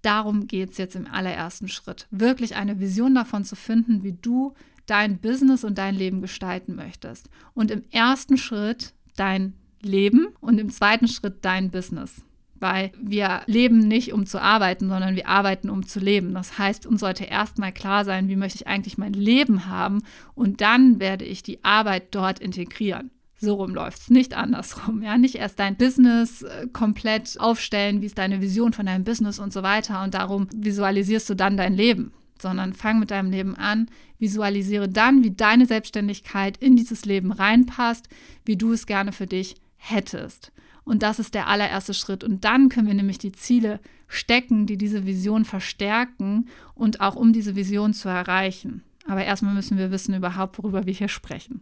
Darum 0.02 0.46
geht 0.46 0.70
es 0.70 0.78
jetzt 0.78 0.96
im 0.96 1.06
allerersten 1.06 1.68
Schritt. 1.68 2.06
Wirklich 2.10 2.56
eine 2.56 2.80
Vision 2.80 3.14
davon 3.14 3.44
zu 3.44 3.54
finden, 3.54 4.02
wie 4.02 4.14
du 4.20 4.54
dein 4.86 5.18
Business 5.18 5.64
und 5.64 5.78
dein 5.78 5.94
Leben 5.94 6.20
gestalten 6.20 6.74
möchtest. 6.74 7.28
Und 7.54 7.70
im 7.70 7.84
ersten 7.90 8.36
Schritt 8.36 8.94
dein 9.16 9.54
Leben 9.80 10.28
und 10.40 10.58
im 10.58 10.70
zweiten 10.70 11.06
Schritt 11.06 11.44
dein 11.44 11.70
Business 11.70 12.24
weil 12.60 12.92
wir 13.00 13.42
leben 13.46 13.78
nicht, 13.78 14.12
um 14.12 14.26
zu 14.26 14.40
arbeiten, 14.40 14.88
sondern 14.88 15.16
wir 15.16 15.28
arbeiten, 15.28 15.70
um 15.70 15.86
zu 15.86 16.00
leben. 16.00 16.34
Das 16.34 16.58
heißt, 16.58 16.86
uns 16.86 17.00
sollte 17.00 17.24
erstmal 17.24 17.72
klar 17.72 18.04
sein, 18.04 18.28
wie 18.28 18.36
möchte 18.36 18.56
ich 18.56 18.66
eigentlich 18.66 18.98
mein 18.98 19.12
Leben 19.12 19.66
haben 19.66 20.02
und 20.34 20.60
dann 20.60 21.00
werde 21.00 21.24
ich 21.24 21.42
die 21.42 21.64
Arbeit 21.64 22.14
dort 22.14 22.38
integrieren. 22.38 23.10
So 23.40 23.54
rum 23.54 23.72
läuft 23.72 24.00
es, 24.00 24.10
nicht 24.10 24.34
andersrum. 24.34 25.02
Ja, 25.02 25.16
nicht 25.16 25.36
erst 25.36 25.60
dein 25.60 25.76
Business 25.76 26.42
äh, 26.42 26.66
komplett 26.72 27.38
aufstellen, 27.38 28.02
wie 28.02 28.06
ist 28.06 28.18
deine 28.18 28.40
Vision 28.40 28.72
von 28.72 28.86
deinem 28.86 29.04
Business 29.04 29.38
und 29.38 29.52
so 29.52 29.62
weiter 29.62 30.02
und 30.02 30.14
darum 30.14 30.48
visualisierst 30.54 31.30
du 31.30 31.34
dann 31.34 31.56
dein 31.56 31.74
Leben. 31.74 32.12
sondern 32.40 32.72
fang 32.72 33.00
mit 33.00 33.10
deinem 33.10 33.30
Leben 33.30 33.56
an, 33.56 33.88
visualisiere 34.18 34.88
dann, 34.88 35.24
wie 35.24 35.32
deine 35.32 35.66
Selbstständigkeit 35.66 36.56
in 36.56 36.76
dieses 36.76 37.04
Leben 37.04 37.32
reinpasst, 37.32 38.08
wie 38.44 38.56
du 38.56 38.72
es 38.72 38.86
gerne 38.86 39.12
für 39.12 39.26
dich 39.26 39.56
hättest. 39.76 40.52
Und 40.88 41.02
das 41.02 41.18
ist 41.18 41.34
der 41.34 41.48
allererste 41.48 41.92
Schritt. 41.92 42.24
Und 42.24 42.44
dann 42.44 42.70
können 42.70 42.86
wir 42.86 42.94
nämlich 42.94 43.18
die 43.18 43.32
Ziele 43.32 43.78
stecken, 44.08 44.64
die 44.64 44.78
diese 44.78 45.04
Vision 45.04 45.44
verstärken 45.44 46.48
und 46.74 47.02
auch 47.02 47.14
um 47.14 47.34
diese 47.34 47.56
Vision 47.56 47.92
zu 47.92 48.08
erreichen. 48.08 48.82
Aber 49.06 49.22
erstmal 49.22 49.54
müssen 49.54 49.76
wir 49.76 49.90
wissen 49.90 50.14
überhaupt, 50.14 50.56
worüber 50.58 50.86
wir 50.86 50.94
hier 50.94 51.08
sprechen. 51.08 51.60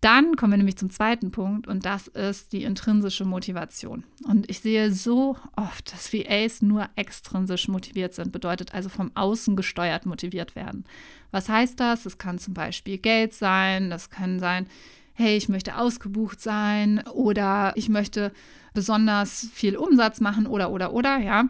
Dann 0.00 0.36
kommen 0.36 0.52
wir 0.52 0.58
nämlich 0.58 0.78
zum 0.78 0.88
zweiten 0.88 1.32
Punkt 1.32 1.66
und 1.66 1.84
das 1.84 2.06
ist 2.06 2.52
die 2.52 2.62
intrinsische 2.62 3.24
Motivation. 3.24 4.04
Und 4.24 4.48
ich 4.48 4.60
sehe 4.60 4.90
so 4.92 5.36
oft, 5.56 5.92
dass 5.92 6.12
VAs 6.12 6.62
nur 6.62 6.88
extrinsisch 6.96 7.68
motiviert 7.68 8.14
sind, 8.14 8.32
bedeutet 8.32 8.72
also 8.74 8.88
vom 8.88 9.10
Außen 9.14 9.54
gesteuert 9.54 10.06
motiviert 10.06 10.54
werden. 10.56 10.84
Was 11.30 11.48
heißt 11.48 11.78
das? 11.78 12.06
Es 12.06 12.16
kann 12.16 12.38
zum 12.38 12.54
Beispiel 12.54 12.98
Geld 12.98 13.34
sein, 13.34 13.90
das 13.90 14.08
kann 14.08 14.38
sein, 14.38 14.66
hey, 15.16 15.36
ich 15.36 15.48
möchte 15.48 15.76
ausgebucht 15.76 16.40
sein 16.40 17.02
oder 17.08 17.72
ich 17.74 17.88
möchte 17.88 18.32
besonders 18.74 19.48
viel 19.52 19.76
Umsatz 19.76 20.20
machen 20.20 20.46
oder 20.46 20.70
oder 20.70 20.92
oder, 20.92 21.18
ja. 21.18 21.48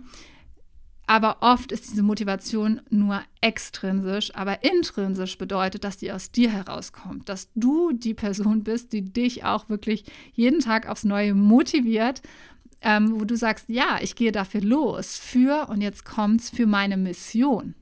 Aber 1.09 1.37
oft 1.41 1.71
ist 1.71 1.91
diese 1.91 2.03
Motivation 2.03 2.81
nur 2.91 3.21
extrinsisch, 3.41 4.35
aber 4.35 4.65
intrinsisch 4.65 5.39
bedeutet, 5.39 5.85
dass 5.85 5.99
die 5.99 6.11
aus 6.11 6.33
dir 6.33 6.51
herauskommt, 6.51 7.29
dass 7.29 7.49
du 7.55 7.93
die 7.93 8.15
Person 8.15 8.65
bist, 8.65 8.93
die 8.93 9.03
dich 9.03 9.45
auch 9.45 9.69
wirklich 9.69 10.05
jeden 10.33 10.61
Tag 10.61 10.89
aufs 10.89 11.05
Neue 11.05 11.35
motiviert, 11.35 12.23
ähm, 12.81 13.21
wo 13.21 13.25
du 13.25 13.37
sagst, 13.37 13.69
ja, 13.69 13.99
ich 14.01 14.17
gehe 14.17 14.33
dafür 14.33 14.63
los, 14.63 15.17
für, 15.17 15.69
und 15.69 15.81
jetzt 15.81 16.05
kommt's, 16.05 16.51
für 16.51 16.67
meine 16.67 16.97
Mission. 16.97 17.75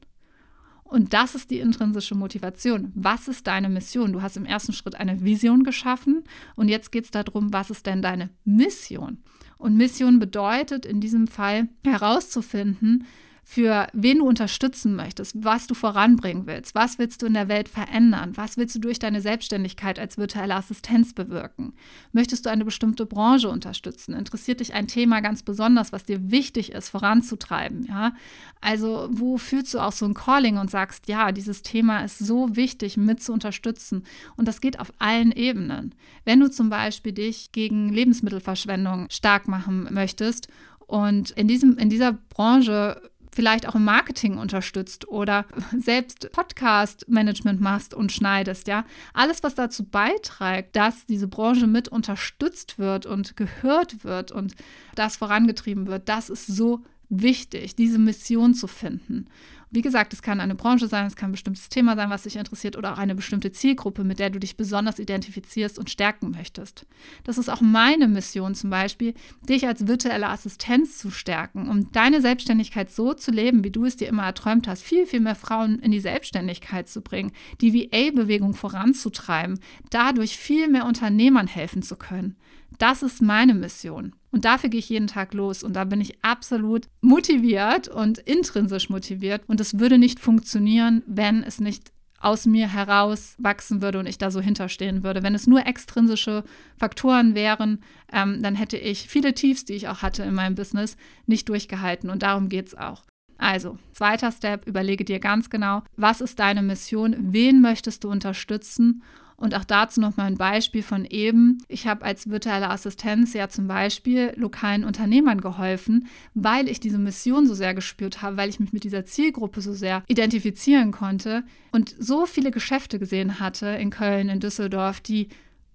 Und 0.85 1.13
das 1.13 1.35
ist 1.35 1.51
die 1.51 1.59
intrinsische 1.59 2.15
Motivation. 2.15 2.93
Was 2.95 3.27
ist 3.27 3.47
deine 3.47 3.69
Mission? 3.69 4.13
Du 4.13 4.23
hast 4.23 4.37
im 4.37 4.45
ersten 4.45 4.73
Schritt 4.73 4.95
eine 4.95 5.25
Vision 5.25 5.65
geschaffen 5.65 6.25
und 6.57 6.69
jetzt 6.69 6.93
geht 6.93 7.05
es 7.05 7.11
darum, 7.11 7.53
was 7.53 7.71
ist 7.71 7.87
denn 7.87 8.03
deine 8.03 8.31
Mission? 8.45 9.19
Und 9.59 9.77
Mission 9.77 10.19
bedeutet 10.19 10.85
in 10.85 11.01
diesem 11.01 11.27
Fall 11.27 11.69
herauszufinden, 11.85 13.07
für 13.45 13.87
wen 13.93 14.19
du 14.19 14.27
unterstützen 14.27 14.97
möchtest, 14.97 15.45
was 15.45 15.67
du 15.67 15.75
voranbringen 15.75 16.47
willst, 16.47 16.75
was 16.75 16.99
willst 16.99 17.21
du 17.21 17.27
in 17.27 17.35
der 17.35 17.49
Welt 17.49 17.69
verändern, 17.69 18.33
was 18.37 18.57
willst 18.57 18.75
du 18.75 18.81
durch 18.81 18.99
deine 18.99 19.21
Selbstständigkeit 19.21 19.99
als 19.99 20.17
virtuelle 20.17 20.55
Assistenz 20.55 21.13
bewirken. 21.13 21.75
Möchtest 22.13 22.47
du 22.47 22.51
eine 22.51 22.65
bestimmte 22.65 23.05
Branche 23.05 23.51
unterstützen? 23.51 24.15
Interessiert 24.15 24.61
dich 24.61 24.73
ein 24.73 24.89
Thema 24.89 25.21
ganz 25.21 25.43
besonders, 25.43 25.93
was 25.93 26.05
dir 26.05 26.31
wichtig 26.31 26.73
ist, 26.73 26.89
voranzutreiben? 26.89 27.85
Ja? 27.87 28.15
Also, 28.63 29.09
wo 29.11 29.37
fühlst 29.37 29.75
du 29.75 29.79
auch 29.79 29.93
so 29.93 30.07
ein 30.07 30.15
Calling 30.15 30.57
und 30.57 30.71
sagst, 30.71 31.07
ja, 31.09 31.31
dieses 31.31 31.61
Thema 31.63 32.03
ist 32.03 32.19
so 32.19 32.57
wichtig, 32.57 32.97
mit 32.97 33.23
zu 33.23 33.33
unterstützen? 33.35 34.05
Und 34.37 34.49
das 34.49 34.63
geht 34.63 34.81
auf 34.81 34.93
allen 34.99 35.33
Ebenen. 35.33 35.95
Wenn 36.25 36.41
du 36.41 36.51
zum 36.51 36.71
Beispiel 36.71 37.13
dich 37.13 37.53
gegen 37.53 37.91
Lebensmittelverschwendung 37.91 39.09
stark 39.11 39.49
machen 39.49 39.89
möchtest 39.93 40.49
und 40.87 41.31
in, 41.33 41.49
diesem, 41.49 41.79
in 41.79 41.91
dieser 41.91 42.13
Branche 42.13 43.01
vielleicht 43.35 43.69
auch 43.69 43.75
im 43.75 43.85
Marketing 43.85 44.39
unterstützt 44.39 45.09
oder 45.09 45.47
selbst 45.79 46.31
Podcast-Management 46.33 47.61
machst 47.61 47.95
und 47.95 48.13
schneidest, 48.13 48.69
ja. 48.69 48.85
Alles, 49.13 49.43
was 49.43 49.55
dazu 49.55 49.85
beiträgt, 49.85 50.77
dass 50.77 51.07
diese 51.07 51.29
Branche 51.29 51.67
mit 51.67 51.89
unterstützt 51.89 52.79
wird 52.79 53.07
und 53.07 53.37
gehört 53.37 54.05
wird 54.05 54.33
und 54.33 54.55
das 54.95 55.17
vorangetrieben 55.17 55.87
wird, 55.87 56.09
das 56.09 56.31
ist 56.31 56.47
so 56.47 56.83
wichtig, 57.23 57.75
diese 57.77 57.99
Mission 57.99 58.55
zu 58.55 58.67
finden. 58.67 59.27
Wie 59.75 59.83
gesagt, 59.83 60.13
es 60.13 60.23
kann 60.23 60.39
eine 60.39 60.55
Branche 60.55 60.87
sein, 60.87 61.05
es 61.05 61.17
kann 61.17 61.31
ein 61.31 61.33
bestimmtes 61.33 61.69
Thema 61.69 61.97
sein, 61.97 62.09
was 62.09 62.23
dich 62.23 62.37
interessiert 62.37 62.77
oder 62.77 62.93
auch 62.93 62.99
eine 62.99 63.17
bestimmte 63.17 63.51
Zielgruppe, 63.51 64.05
mit 64.05 64.21
der 64.21 64.31
du 64.31 64.39
dich 64.39 64.57
besonders 64.57 65.01
identifizierst 65.01 65.81
und 65.81 65.91
stärken 65.91 66.31
möchtest. 66.31 66.87
Das 67.25 67.39
ist 67.39 67.49
auch 67.49 67.61
meine 67.61 68.07
Mission 68.07 68.55
zum 68.55 68.71
Beispiel, 68.71 69.15
dich 69.43 69.67
als 69.67 69.89
virtuelle 69.89 70.29
Assistenz 70.29 70.99
zu 70.99 71.11
stärken, 71.11 71.69
um 71.69 71.91
deine 71.91 72.21
Selbstständigkeit 72.21 72.89
so 72.89 73.15
zu 73.15 73.33
leben, 73.33 73.65
wie 73.65 73.73
du 73.73 73.85
es 73.85 73.97
dir 73.97 74.07
immer 74.07 74.23
erträumt 74.23 74.69
hast, 74.69 74.85
viel, 74.85 75.07
viel 75.07 75.19
mehr 75.19 75.35
Frauen 75.35 75.81
in 75.81 75.91
die 75.91 75.99
Selbstständigkeit 75.99 76.89
zu 76.89 77.01
bringen, 77.01 77.33
die 77.61 77.75
VA-Bewegung 77.75 78.55
voranzutreiben, 78.55 79.59
dadurch 79.91 80.37
viel 80.37 80.69
mehr 80.69 80.87
Unternehmern 80.87 81.49
helfen 81.49 81.83
zu 81.83 81.97
können. 81.97 82.37
Das 82.79 83.03
ist 83.03 83.23
meine 83.23 83.55
Mission. 83.55 84.15
Und 84.35 84.45
dafür 84.45 84.69
gehe 84.69 84.81
ich 84.81 84.89
jeden 84.89 85.07
Tag 85.07 85.33
los. 85.33 85.63
Und 85.63 85.75
da 85.75 85.85
bin 85.85 86.01
ich 86.01 86.19
absolut 86.25 86.89
motiviert 87.01 87.87
und 87.87 88.19
intrinsisch 88.19 88.91
motiviert. 88.91 89.43
Und 89.47 89.61
es 89.61 89.79
würde 89.79 89.97
nicht 89.97 90.19
funktionieren, 90.19 91.05
wenn 91.07 91.45
es 91.45 91.61
nicht 91.61 91.93
aus 92.19 92.45
mir 92.45 92.67
heraus 92.67 93.37
wachsen 93.39 93.81
würde 93.81 94.01
und 94.01 94.07
ich 94.07 94.19
da 94.19 94.33
so 94.33 94.41
hinterstehen 94.41 95.05
würde. 95.05 95.23
Wenn 95.23 95.37
es 95.37 95.47
nur 95.47 95.65
extrinsische 95.65 96.43
Faktoren 96.77 97.37
wären, 97.37 97.85
ähm, 98.13 98.43
dann 98.43 98.57
hätte 98.57 98.77
ich 98.77 99.07
viele 99.07 99.35
Tiefs, 99.35 99.67
die 99.67 99.75
ich 99.75 99.87
auch 99.87 100.03
hatte 100.03 100.25
in 100.25 100.35
meinem 100.35 100.57
Business, 100.57 100.97
nicht 101.27 101.49
durchgehalten. 101.49 102.11
Und 102.11 102.25
darum 102.25 102.49
geht 102.49 102.67
es 102.67 102.77
auch. 102.77 103.05
Also, 103.39 103.79
zweiter 103.93 104.33
Step, 104.33 104.67
überlege 104.67 105.05
dir 105.05 105.21
ganz 105.21 105.49
genau, 105.49 105.85
was 105.97 106.21
ist 106.21 106.41
deine 106.41 106.63
Mission, 106.63 107.15
wen 107.21 107.61
möchtest 107.61 108.03
du 108.03 108.11
unterstützen 108.11 109.05
und 109.37 109.55
auch 109.55 109.65
dazu 109.65 110.01
noch 110.01 110.17
mal 110.17 110.25
ein 110.25 110.37
Beispiel 110.37 110.83
von 110.83 111.05
eben. 111.05 111.59
Ich 111.69 111.87
habe 111.87 112.05
als 112.05 112.31
virtuelle 112.31 112.71
Assistenz 112.71 113.33
ja 113.35 113.49
zum 113.49 113.67
Beispiel 113.67 114.33
lokalen 114.37 114.85
Unternehmern 114.85 115.41
geholfen, 115.41 116.09
weil 116.35 116.69
ich 116.69 116.81
diese 116.81 116.99
Mission 116.99 117.47
so 117.47 117.55
sehr 117.55 117.75
gespürt 117.75 118.23
habe, 118.23 118.37
weil 118.37 118.49
ich 118.49 118.61
mich 118.61 118.73
mit 118.73 118.85
dieser 118.85 119.05
Zielgruppe 119.05 119.61
so 119.61 119.73
sehr 119.73 120.03
identifizieren 120.09 120.93
konnte 120.93 121.45
und 121.73 121.95
so 121.99 122.27
viele 122.27 122.51
Geschäfte 122.51 122.99
gesehen 122.99 123.41
hatte 123.41 123.67
in 123.67 123.91
Köln, 123.91 124.29
in 124.29 124.41
Düsseldorf, 124.41 125.01
die 125.01 125.29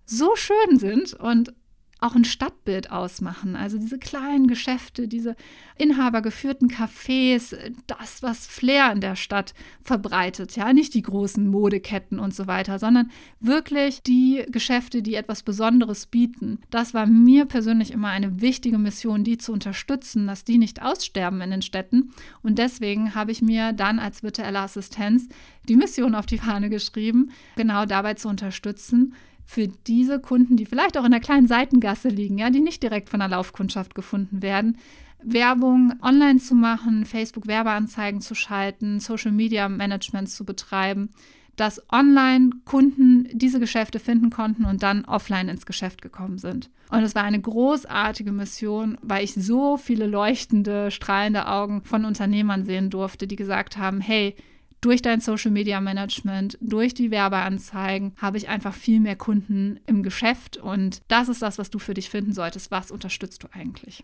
so 0.06 0.36
schön 0.36 0.80
sind 0.80 1.14
und 1.14 1.54
auch 2.02 2.16
ein 2.16 2.24
Stadtbild 2.24 2.92
ausmachen. 2.92 3.56
Also 3.56 3.78
diese 3.78 4.00
kleinen 4.00 4.48
Geschäfte, 4.48 5.08
diese 5.08 5.36
inhabergeführten 5.78 6.70
Cafés, 6.70 7.56
das, 7.88 8.24
was 8.24 8.48
Flair 8.48 8.92
in 8.92 9.02
der 9.02 9.16
Stadt 9.16 9.54
verbreitet. 9.84 10.56
Ja, 10.56 10.72
nicht 10.72 10.94
die 10.94 11.02
großen 11.02 11.48
Modeketten 11.48 12.20
und 12.20 12.34
so 12.34 12.48
weiter, 12.48 12.80
sondern 12.80 13.12
wirklich 13.42 14.02
die 14.02 14.46
Geschäfte, 14.50 15.02
die 15.02 15.16
etwas 15.16 15.44
Besonderes 15.44 16.06
bieten. 16.06 16.60
Das 16.70 16.94
war 16.94 17.06
mir 17.06 17.46
persönlich 17.46 17.92
immer 17.92 18.10
eine 18.10 18.42
wichtige 18.42 18.78
Mission, 18.78 19.24
die 19.24 19.38
zu 19.38 19.52
unterstützen, 19.52 20.26
dass 20.28 20.46
die 20.46 20.58
nicht 20.58 20.82
aussterben 20.82 21.42
in 21.42 21.52
den 21.52 21.62
Städten. 21.62 22.12
Und 22.42 22.60
deswegen 22.60 23.14
habe 23.14 23.32
ich 23.32 23.42
mir 23.42 23.74
dann 23.74 24.00
als 24.00 24.24
virtuelle 24.24 24.60
Assistenz 24.60 25.28
die 25.68 25.76
Mission 25.76 26.16
auf 26.16 26.26
die 26.26 26.38
Fahne 26.38 26.70
geschrieben, 26.70 27.32
genau 27.56 27.86
dabei 27.86 28.14
zu 28.14 28.30
unterstützen, 28.30 29.14
für 29.50 29.68
diese 29.88 30.20
Kunden, 30.20 30.58
die 30.58 30.68
vielleicht 30.68 30.96
auch 30.96 31.04
in 31.04 31.10
der 31.10 31.20
kleinen 31.20 31.48
Seitengasse 31.48 32.10
liegen, 32.10 32.38
ja, 32.38 32.52
die 32.52 32.60
nicht 32.60 32.84
direkt 32.84 33.10
von 33.10 33.20
der 33.20 33.30
Laufkundschaft 33.30 33.96
gefunden 33.96 34.44
werden, 34.44 34.78
Werbung 35.24 35.94
online 36.04 36.38
zu 36.38 36.54
machen, 36.54 37.04
Facebook 37.04 37.48
Werbeanzeigen 37.48 38.22
zu 38.22 38.36
schalten, 38.36 39.00
Social 39.00 39.32
Media 39.32 39.68
Management 39.68 40.30
zu 40.30 40.46
betreiben, 40.46 41.10
dass 41.56 41.82
online 41.92 42.52
Kunden 42.64 43.28
diese 43.32 43.60
Geschäfte 43.60 44.00
finden 44.00 44.30
konnten 44.30 44.66
und 44.66 44.84
dann 44.84 45.04
offline 45.06 45.50
ins 45.50 45.66
Geschäft 45.66 46.04
gekommen 46.04 46.38
sind. 46.38 46.70
Und 46.92 47.02
es 47.02 47.16
war 47.16 47.24
eine 47.24 47.42
großartige 47.42 48.32
Mission, 48.32 49.00
weil 49.02 49.24
ich 49.24 49.34
so 49.34 49.78
viele 49.78 50.06
leuchtende, 50.06 50.92
strahlende 50.92 51.48
Augen 51.48 51.82
von 51.82 52.06
Unternehmern 52.06 52.66
sehen 52.66 52.92
durfte, 52.92 53.26
die 53.26 53.36
gesagt 53.36 53.78
haben, 53.78 54.00
hey, 54.00 54.36
durch 54.82 55.02
dein 55.02 55.20
Social 55.20 55.52
Media 55.52 55.82
Management, 55.82 56.58
durch 56.62 56.94
die 56.94 57.12
Werbeanzeigen 57.12 58.14
habe 58.18 58.38
ich 58.38 58.48
einfach 58.48 58.74
viel 58.74 59.00
mehr 59.00 59.16
Kunden 59.16 59.80
im 59.88 60.04
Geschäft 60.04 60.58
und 60.58 61.02
das 61.08 61.30
ist 61.30 61.42
das, 61.42 61.58
was 61.58 61.70
du 61.70 61.80
für 61.80 61.94
dich 61.94 62.10
finden 62.10 62.34
solltest. 62.34 62.72
Was 62.72 62.92
unterstützt 62.92 63.44
du 63.44 63.48
eigentlich? 63.52 64.04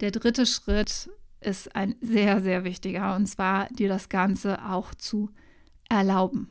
Der 0.00 0.10
dritte 0.10 0.46
Schritt 0.46 1.10
ist 1.40 1.74
ein 1.76 1.94
sehr, 2.00 2.40
sehr 2.40 2.64
wichtiger 2.64 3.14
und 3.14 3.26
zwar 3.26 3.68
dir 3.68 3.88
das 3.88 4.08
Ganze 4.08 4.64
auch 4.64 4.94
zu 4.94 5.30
erlauben. 5.88 6.50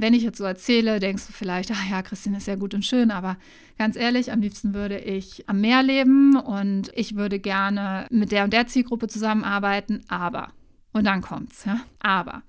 Wenn 0.00 0.14
ich 0.14 0.22
jetzt 0.22 0.38
so 0.38 0.44
erzähle, 0.44 1.00
denkst 1.00 1.26
du 1.26 1.32
vielleicht, 1.32 1.72
ach 1.72 1.90
ja, 1.90 2.02
Christine 2.02 2.38
ist 2.38 2.46
ja 2.46 2.54
gut 2.54 2.72
und 2.72 2.84
schön, 2.84 3.10
aber 3.10 3.36
ganz 3.78 3.96
ehrlich, 3.96 4.30
am 4.30 4.40
liebsten 4.40 4.72
würde 4.72 4.98
ich 4.98 5.48
am 5.48 5.60
Meer 5.60 5.82
leben 5.82 6.36
und 6.36 6.92
ich 6.94 7.16
würde 7.16 7.40
gerne 7.40 8.06
mit 8.10 8.30
der 8.30 8.44
und 8.44 8.52
der 8.52 8.68
Zielgruppe 8.68 9.08
zusammenarbeiten, 9.08 10.04
aber 10.06 10.52
und 10.92 11.04
dann 11.04 11.20
kommt's, 11.20 11.64
ja. 11.64 11.80
Aber 12.00 12.42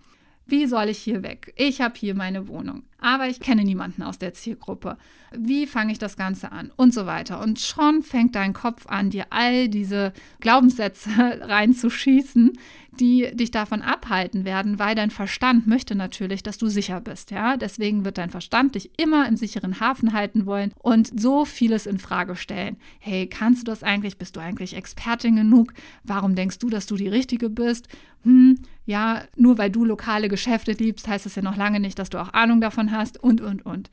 wie 0.50 0.66
soll 0.66 0.90
ich 0.90 1.00
hier 1.00 1.24
weg? 1.24 1.54
Ich 1.56 1.82
habe 1.82 1.96
hier 1.98 2.16
meine 2.16 2.48
Wohnung, 2.48 2.84
aber 3.00 3.28
ich 3.28 3.40
kenne 3.40 3.64
niemanden 3.64 4.04
aus 4.04 4.18
der 4.18 4.34
Zielgruppe. 4.34 4.98
Wie 5.32 5.68
fange 5.68 5.92
ich 5.92 6.00
das 6.00 6.18
Ganze 6.18 6.52
an? 6.52 6.72
Und 6.76 6.94
so 6.94 7.06
weiter. 7.06 7.42
Und 7.42 7.60
schon 7.60 8.02
fängt 8.02 8.36
dein 8.36 8.54
Kopf 8.54 8.88
an, 8.88 9.10
dir 9.10 9.28
all 9.30 9.70
diese 9.70 10.14
Glaubenssätze 10.40 11.10
reinzuschießen, 11.42 12.54
die 13.00 13.30
dich 13.34 13.52
davon 13.52 13.82
abhalten 13.82 14.44
werden, 14.46 14.80
weil 14.80 14.96
dein 14.96 15.12
Verstand 15.12 15.68
möchte 15.68 15.96
natürlich, 15.96 16.44
dass 16.44 16.58
du 16.58 16.68
sicher 16.68 17.00
bist. 17.00 17.32
Ja, 17.32 17.58
deswegen 17.58 18.04
wird 18.04 18.18
dein 18.18 18.30
Verstand 18.30 18.76
dich 18.76 18.92
immer 18.98 19.28
im 19.28 19.38
sicheren 19.38 19.80
Hafen 19.80 20.14
halten 20.14 20.46
wollen 20.46 20.74
und 20.80 21.20
so 21.20 21.46
vieles 21.46 21.86
in 21.86 22.00
Frage 22.00 22.36
stellen. 22.36 22.78
Hey, 23.00 23.28
kannst 23.28 23.62
du 23.62 23.72
das 23.72 23.84
eigentlich? 23.84 24.18
Bist 24.18 24.36
du 24.36 24.40
eigentlich 24.40 24.76
Expertin 24.76 25.36
genug? 25.36 25.74
Warum 26.04 26.36
denkst 26.36 26.60
du, 26.60 26.70
dass 26.70 26.88
du 26.88 26.96
die 26.96 27.08
Richtige 27.08 27.50
bist? 27.50 27.88
Hm, 28.24 28.60
Ja, 28.90 29.22
nur 29.36 29.60
weil 29.60 29.70
du 29.70 29.86
lokale 29.86 30.30
Geschäfte 30.30 30.72
liebst, 30.72 31.08
heißt 31.08 31.28
das 31.28 31.36
ja 31.36 31.44
noch 31.44 31.56
lange 31.56 31.80
nicht, 31.80 32.00
dass 32.00 32.10
du 32.10 32.20
auch 32.20 32.34
Ahnung 32.34 32.60
davon 32.60 32.90
hast 32.90 33.24
und, 33.24 33.40
und, 33.40 33.64
und. 33.64 33.92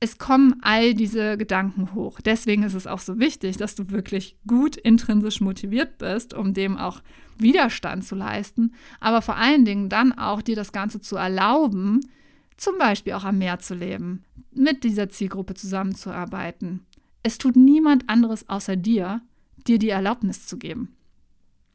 Es 0.00 0.16
kommen 0.16 0.54
all 0.62 0.94
diese 0.94 1.36
Gedanken 1.36 1.92
hoch. 1.92 2.18
Deswegen 2.18 2.62
ist 2.62 2.72
es 2.72 2.86
auch 2.86 3.00
so 3.00 3.18
wichtig, 3.18 3.58
dass 3.58 3.74
du 3.74 3.90
wirklich 3.90 4.38
gut 4.46 4.78
intrinsisch 4.78 5.42
motiviert 5.42 5.98
bist, 5.98 6.32
um 6.32 6.54
dem 6.54 6.78
auch 6.78 7.02
Widerstand 7.36 8.06
zu 8.06 8.14
leisten, 8.14 8.72
aber 9.00 9.20
vor 9.20 9.36
allen 9.36 9.66
Dingen 9.66 9.90
dann 9.90 10.12
auch 10.14 10.40
dir 10.40 10.56
das 10.56 10.72
Ganze 10.72 11.02
zu 11.02 11.16
erlauben, 11.16 12.00
zum 12.56 12.78
Beispiel 12.78 13.12
auch 13.12 13.24
am 13.24 13.36
Meer 13.36 13.58
zu 13.58 13.74
leben, 13.74 14.24
mit 14.50 14.82
dieser 14.82 15.10
Zielgruppe 15.10 15.52
zusammenzuarbeiten. 15.52 16.86
Es 17.22 17.36
tut 17.36 17.54
niemand 17.54 18.08
anderes 18.08 18.48
außer 18.48 18.76
dir, 18.76 19.20
dir 19.66 19.78
die 19.78 19.90
Erlaubnis 19.90 20.46
zu 20.46 20.56
geben. 20.56 20.96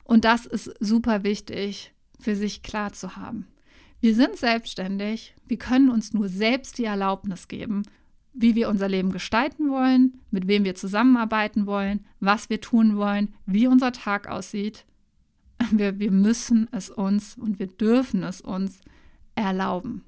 Und 0.04 0.26
das 0.26 0.48
ist 0.48 0.74
super 0.80 1.24
wichtig 1.24 1.94
für 2.20 2.36
sich 2.36 2.64
klar 2.64 2.94
zu 2.94 3.16
haben. 3.16 3.48
Wir 4.00 4.14
sind 4.14 4.38
selbstständig, 4.38 5.36
wir 5.48 5.58
können 5.58 5.90
uns 5.90 6.14
nur 6.14 6.30
selbst 6.30 6.78
die 6.78 6.86
Erlaubnis 6.86 7.48
geben, 7.48 7.84
wie 8.34 8.54
wir 8.54 8.70
unser 8.70 8.88
Leben 8.88 9.12
gestalten 9.12 9.72
wollen, 9.72 10.20
mit 10.30 10.48
wem 10.48 10.64
wir 10.64 10.76
zusammenarbeiten 10.76 11.66
wollen, 11.66 12.06
was 12.20 12.50
wir 12.50 12.62
tun 12.62 12.96
wollen, 12.98 13.34
wie 13.48 13.68
unser 13.68 13.92
Tag 13.92 14.28
aussieht. 14.28 14.86
Wir, 15.72 15.98
wir 15.98 16.12
müssen 16.12 16.68
es 16.72 16.92
uns 16.92 17.36
und 17.36 17.58
wir 17.58 17.66
dürfen 17.66 18.22
es 18.22 18.42
uns 18.42 18.80
erlauben. 19.34 20.04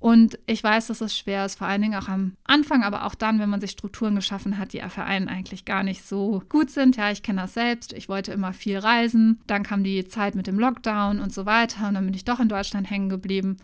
Und 0.00 0.38
ich 0.46 0.64
weiß, 0.64 0.86
dass 0.86 1.02
es 1.02 1.16
schwer 1.16 1.44
ist, 1.44 1.58
vor 1.58 1.66
allen 1.66 1.82
Dingen 1.82 1.94
auch 1.94 2.08
am 2.08 2.32
Anfang, 2.44 2.82
aber 2.82 3.04
auch 3.04 3.14
dann, 3.14 3.38
wenn 3.38 3.50
man 3.50 3.60
sich 3.60 3.72
Strukturen 3.72 4.14
geschaffen 4.14 4.56
hat, 4.56 4.72
die 4.72 4.80
für 4.88 5.04
einen 5.04 5.28
eigentlich 5.28 5.66
gar 5.66 5.82
nicht 5.82 6.06
so 6.06 6.42
gut 6.48 6.70
sind. 6.70 6.96
Ja, 6.96 7.10
ich 7.10 7.22
kenne 7.22 7.42
das 7.42 7.52
selbst. 7.52 7.92
Ich 7.92 8.08
wollte 8.08 8.32
immer 8.32 8.54
viel 8.54 8.78
reisen. 8.78 9.40
Dann 9.46 9.62
kam 9.62 9.84
die 9.84 10.06
Zeit 10.08 10.34
mit 10.34 10.46
dem 10.46 10.58
Lockdown 10.58 11.20
und 11.20 11.34
so 11.34 11.44
weiter. 11.44 11.86
Und 11.86 11.94
dann 11.94 12.06
bin 12.06 12.14
ich 12.14 12.24
doch 12.24 12.40
in 12.40 12.48
Deutschland 12.48 12.90
hängen 12.90 13.10
geblieben. 13.10 13.58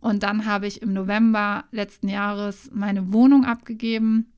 Und 0.00 0.24
dann 0.24 0.44
habe 0.44 0.66
ich 0.66 0.82
im 0.82 0.92
November 0.92 1.64
letzten 1.70 2.08
Jahres 2.08 2.68
meine 2.72 3.12
Wohnung 3.12 3.44
abgegeben. 3.44 4.32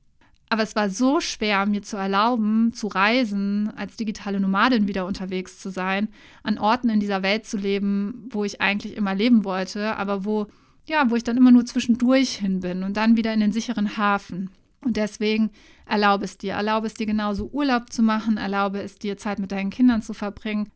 Aber 0.49 0.61
es 0.61 0.75
war 0.75 0.91
so 0.91 1.19
schwer, 1.19 1.65
mir 1.65 1.81
zu 1.81 1.97
erlauben, 1.97 2.73
zu 2.73 2.87
reisen, 2.87 3.71
als 3.75 3.97
digitale 3.97 4.39
Nomadin 4.39 4.87
wieder 4.87 5.07
unterwegs 5.07 5.57
zu 5.57 5.71
sein, 5.71 6.09
an 6.43 6.59
Orten 6.59 6.89
in 6.89 6.99
dieser 6.99 7.23
Welt 7.23 7.47
zu 7.47 7.57
leben, 7.57 8.27
wo 8.29 8.43
ich 8.43 8.61
eigentlich 8.61 8.95
immer 8.95 9.15
leben 9.15 9.43
wollte, 9.43 9.95
aber 9.95 10.25
wo 10.25 10.47
ja, 10.89 11.09
wo 11.09 11.15
ich 11.15 11.23
dann 11.23 11.37
immer 11.37 11.51
nur 11.51 11.65
zwischendurch 11.65 12.37
hin 12.37 12.59
bin 12.59 12.83
und 12.83 12.97
dann 12.97 13.17
wieder 13.17 13.33
in 13.33 13.39
den 13.39 13.51
sicheren 13.51 13.97
Hafen. 13.97 14.49
Und 14.81 14.97
deswegen 14.97 15.51
erlaube 15.85 16.25
es 16.25 16.37
dir, 16.37 16.53
erlaube 16.53 16.87
es 16.87 16.93
dir 16.93 17.05
genauso 17.05 17.49
Urlaub 17.51 17.91
zu 17.91 18.01
machen, 18.01 18.37
erlaube 18.37 18.81
es 18.81 18.95
dir 18.95 19.17
Zeit 19.17 19.39
mit 19.39 19.51
deinen 19.51 19.69
Kindern 19.69 20.01
zu 20.01 20.13
verbringen. 20.13 20.69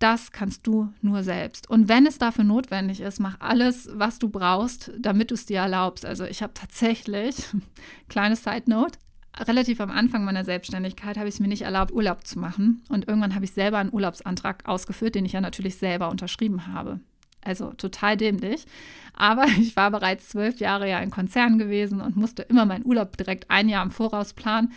Das 0.00 0.32
kannst 0.32 0.66
du 0.66 0.92
nur 1.02 1.22
selbst. 1.22 1.70
Und 1.70 1.88
wenn 1.88 2.06
es 2.06 2.18
dafür 2.18 2.44
notwendig 2.44 3.00
ist, 3.00 3.20
mach 3.20 3.40
alles, 3.40 3.88
was 3.92 4.18
du 4.18 4.28
brauchst, 4.28 4.90
damit 4.98 5.30
du 5.30 5.34
es 5.34 5.46
dir 5.46 5.58
erlaubst. 5.58 6.04
Also 6.04 6.24
ich 6.24 6.42
habe 6.42 6.52
tatsächlich, 6.52 7.36
kleine 8.08 8.36
Side 8.36 8.64
Note, 8.66 8.98
relativ 9.38 9.80
am 9.80 9.90
Anfang 9.90 10.24
meiner 10.24 10.44
Selbstständigkeit 10.44 11.16
habe 11.16 11.28
ich 11.28 11.36
es 11.36 11.40
mir 11.40 11.48
nicht 11.48 11.62
erlaubt, 11.62 11.92
Urlaub 11.92 12.26
zu 12.26 12.38
machen. 12.38 12.82
Und 12.88 13.08
irgendwann 13.08 13.34
habe 13.34 13.44
ich 13.44 13.52
selber 13.52 13.78
einen 13.78 13.92
Urlaubsantrag 13.92 14.66
ausgeführt, 14.68 15.14
den 15.14 15.24
ich 15.24 15.32
ja 15.32 15.40
natürlich 15.40 15.76
selber 15.76 16.10
unterschrieben 16.10 16.66
habe. 16.66 17.00
Also 17.44 17.72
total 17.72 18.16
dämlich. 18.16 18.66
Aber 19.14 19.46
ich 19.60 19.76
war 19.76 19.90
bereits 19.90 20.28
zwölf 20.28 20.58
Jahre 20.60 20.88
ja 20.88 21.00
in 21.00 21.10
Konzern 21.10 21.58
gewesen 21.58 22.00
und 22.00 22.16
musste 22.16 22.42
immer 22.42 22.66
meinen 22.66 22.86
Urlaub 22.86 23.16
direkt 23.16 23.50
ein 23.50 23.68
Jahr 23.68 23.84
im 23.84 23.90
Voraus 23.90 24.32
planen. 24.32 24.72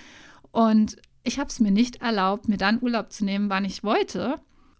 Und 0.51 0.97
ich 1.23 1.39
habe 1.39 1.49
es 1.49 1.59
mir 1.59 1.71
nicht 1.71 2.01
erlaubt, 2.01 2.47
mir 2.47 2.57
dann 2.57 2.81
Urlaub 2.81 3.11
zu 3.11 3.25
nehmen, 3.25 3.49
wann 3.49 3.65
ich 3.65 3.83
wollte, 3.83 4.39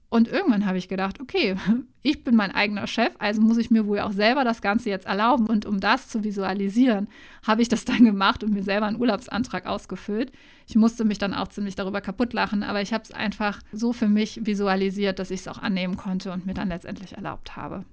und 0.10 0.30
irgendwann 0.30 0.66
habe 0.66 0.78
ich 0.78 0.88
gedacht, 0.88 1.20
okay, 1.20 1.56
ich 2.02 2.24
bin 2.24 2.36
mein 2.36 2.52
eigener 2.52 2.88
Chef, 2.88 3.14
also 3.20 3.42
muss 3.42 3.58
ich 3.58 3.72
mir 3.72 3.86
wohl 3.88 4.00
auch 4.00 4.14
selber 4.14 4.46
das 4.46 4.62
Ganze 4.62 4.90
jetzt 4.90 5.06
erlauben. 5.06 5.48
Und 5.48 5.66
um 5.66 5.80
das 5.80 6.08
zu 6.08 6.24
visualisieren, 6.24 7.10
habe 7.46 7.62
ich 7.62 7.68
das 7.68 7.84
dann 7.84 8.06
gemacht 8.06 8.44
und 8.44 8.54
mir 8.54 8.64
selber 8.64 8.86
einen 8.86 9.00
Urlaubsantrag 9.00 9.66
ausgefüllt. 9.66 10.32
Ich 10.66 10.76
musste 10.76 11.04
mich 11.04 11.18
dann 11.18 11.34
auch 11.34 11.50
ziemlich 11.50 11.76
darüber 11.76 12.00
kaputt 12.00 12.32
lachen, 12.34 12.64
aber 12.64 12.82
ich 12.82 12.94
habe 12.94 13.04
es 13.04 13.12
einfach 13.12 13.62
so 13.74 13.92
für 13.92 14.08
mich 14.08 14.46
visualisiert, 14.46 15.20
dass 15.20 15.32
ich 15.32 15.42
es 15.42 15.48
auch 15.48 15.58
annehmen 15.58 15.98
konnte 15.98 16.32
und 16.32 16.46
mir 16.46 16.54
dann 16.54 16.70
letztendlich 16.70 17.14
erlaubt 17.14 17.58
habe. 17.58 17.84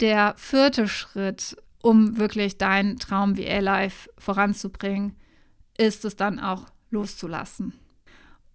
Der 0.00 0.34
vierte 0.36 0.88
Schritt, 0.88 1.56
um 1.80 2.18
wirklich 2.18 2.58
deinen 2.58 2.98
Traum 2.98 3.38
VA-Life 3.38 4.10
voranzubringen, 4.18 5.16
ist 5.78 6.04
es 6.04 6.16
dann 6.16 6.38
auch 6.38 6.66
loszulassen. 6.90 7.72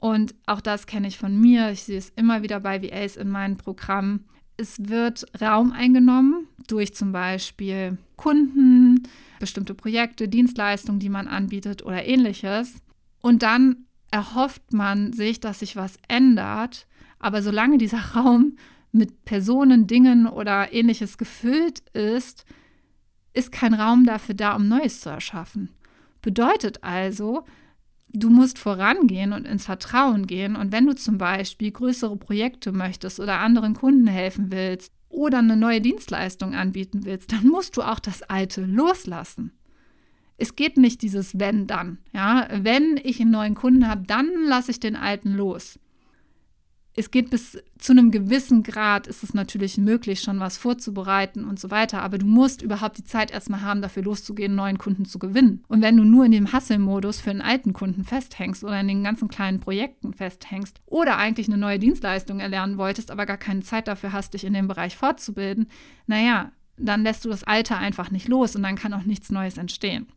Und 0.02 0.34
auch 0.48 0.62
das 0.62 0.88
kenne 0.88 1.08
ich 1.08 1.20
von 1.20 1.40
mir. 1.40 1.70
Ich 1.70 1.84
sehe 1.84 2.00
es 2.00 2.10
immer 2.16 2.42
wieder 2.42 2.60
bei 2.60 2.82
VAs 2.82 3.18
in 3.18 3.30
meinen 3.30 3.58
Programmen. 3.58 4.26
Es 4.58 4.90
wird 4.90 5.26
Raum 5.40 5.72
eingenommen 5.72 6.48
durch 6.68 6.96
zum 6.96 7.12
Beispiel 7.12 8.00
Kunden, 8.18 9.04
bestimmte 9.40 9.76
Projekte, 9.76 10.28
Dienstleistungen, 10.28 11.00
die 11.00 11.10
man 11.10 11.28
anbietet 11.28 11.86
oder 11.86 12.04
ähnliches. 12.04 12.82
Und 13.22 13.44
dann 13.44 13.86
erhofft 14.10 14.74
man 14.74 15.14
sich, 15.14 15.40
dass 15.40 15.60
sich 15.60 15.76
was 15.76 16.00
ändert. 16.08 16.88
Aber 17.20 17.44
solange 17.44 17.78
dieser 17.78 18.00
Raum 18.16 18.58
mit 18.92 19.24
Personen, 19.24 19.86
Dingen 19.86 20.26
oder 20.26 20.74
ähnliches 20.74 21.20
gefüllt 21.20 21.82
ist, 21.94 22.46
ist 23.34 23.52
kein 23.52 23.76
Raum 23.76 24.04
dafür 24.08 24.34
da, 24.34 24.56
um 24.56 24.68
Neues 24.68 25.00
zu 25.00 25.10
erschaffen. 25.10 25.70
Bedeutet 26.24 26.84
also, 26.84 27.46
Du 28.14 28.30
musst 28.30 28.60
vorangehen 28.60 29.32
und 29.32 29.48
ins 29.48 29.66
Vertrauen 29.66 30.28
gehen. 30.28 30.56
Und 30.56 30.72
wenn 30.72 30.86
du 30.86 30.96
zum 30.96 31.18
Beispiel 31.18 31.72
größere 31.72 32.18
Projekte 32.18 32.72
möchtest 32.72 33.20
oder 33.20 33.40
anderen 33.40 33.74
Kunden 33.74 34.08
helfen 34.08 34.52
willst 34.52 34.94
oder 35.10 35.40
eine 35.40 35.56
neue 35.56 35.82
Dienstleistung 35.82 36.54
anbieten 36.54 37.06
willst, 37.06 37.32
dann 37.32 37.48
musst 37.48 37.78
du 37.78 37.82
auch 37.82 38.00
das 38.00 38.24
Alte 38.24 38.66
loslassen. 38.66 39.54
Es 40.38 40.56
geht 40.56 40.78
nicht 40.78 41.02
dieses 41.04 41.40
wenn 41.40 41.68
dann. 41.68 42.00
Ja, 42.14 42.48
wenn 42.52 43.00
ich 43.02 43.22
einen 43.22 43.32
neuen 43.32 43.56
Kunden 43.56 43.88
habe, 43.88 44.04
dann 44.08 44.28
lasse 44.46 44.72
ich 44.72 44.80
den 44.80 44.96
alten 44.96 45.34
los 45.34 45.80
es 46.94 47.10
geht 47.10 47.30
bis 47.30 47.58
zu 47.78 47.94
einem 47.94 48.12
gewissen 48.12 48.64
Grad, 48.64 49.08
ist 49.08 49.24
es 49.24 49.34
natürlich 49.34 49.78
möglich, 49.78 50.22
schon 50.22 50.42
was 50.42 50.58
vorzubereiten 50.58 51.46
und 51.46 51.58
so 51.58 51.72
weiter. 51.72 52.02
Aber 52.02 52.18
du 52.18 52.26
musst 52.26 52.62
überhaupt 52.62 52.98
die 52.98 53.06
Zeit 53.06 53.32
erstmal 53.32 53.62
haben, 53.62 53.82
dafür 53.82 54.04
loszugehen, 54.04 54.56
neuen 54.56 54.78
Kunden 54.78 55.06
zu 55.06 55.18
gewinnen. 55.18 55.64
Und 55.70 55.82
wenn 55.82 55.96
du 55.96 56.04
nur 56.04 56.26
in 56.26 56.34
dem 56.34 56.52
Hustle-Modus 56.52 57.22
für 57.22 57.30
einen 57.30 57.42
alten 57.42 57.72
Kunden 57.72 58.04
festhängst 58.04 58.64
oder 58.64 58.80
in 58.80 58.90
den 58.90 59.04
ganzen 59.04 59.30
kleinen 59.30 59.62
Projekten 59.62 60.14
festhängst 60.14 60.82
oder 60.86 61.18
eigentlich 61.18 61.48
eine 61.48 61.58
neue 61.58 61.80
Dienstleistung 61.80 62.42
erlernen 62.42 62.78
wolltest, 62.78 63.10
aber 63.10 63.26
gar 63.26 63.38
keine 63.38 63.62
Zeit 63.62 63.88
dafür 63.88 64.12
hast, 64.12 64.34
dich 64.34 64.44
in 64.44 64.54
dem 64.54 64.68
Bereich 64.68 64.98
fortzubilden, 64.98 65.68
naja, 66.08 66.52
dann 66.78 67.04
lässt 67.04 67.24
du 67.24 67.30
das 67.30 67.44
Alte 67.46 67.78
einfach 67.78 68.12
nicht 68.12 68.28
los 68.28 68.56
und 68.56 68.64
dann 68.64 68.76
kann 68.76 68.94
auch 68.94 69.04
nichts 69.04 69.30
Neues 69.30 69.58
entstehen 69.58 70.08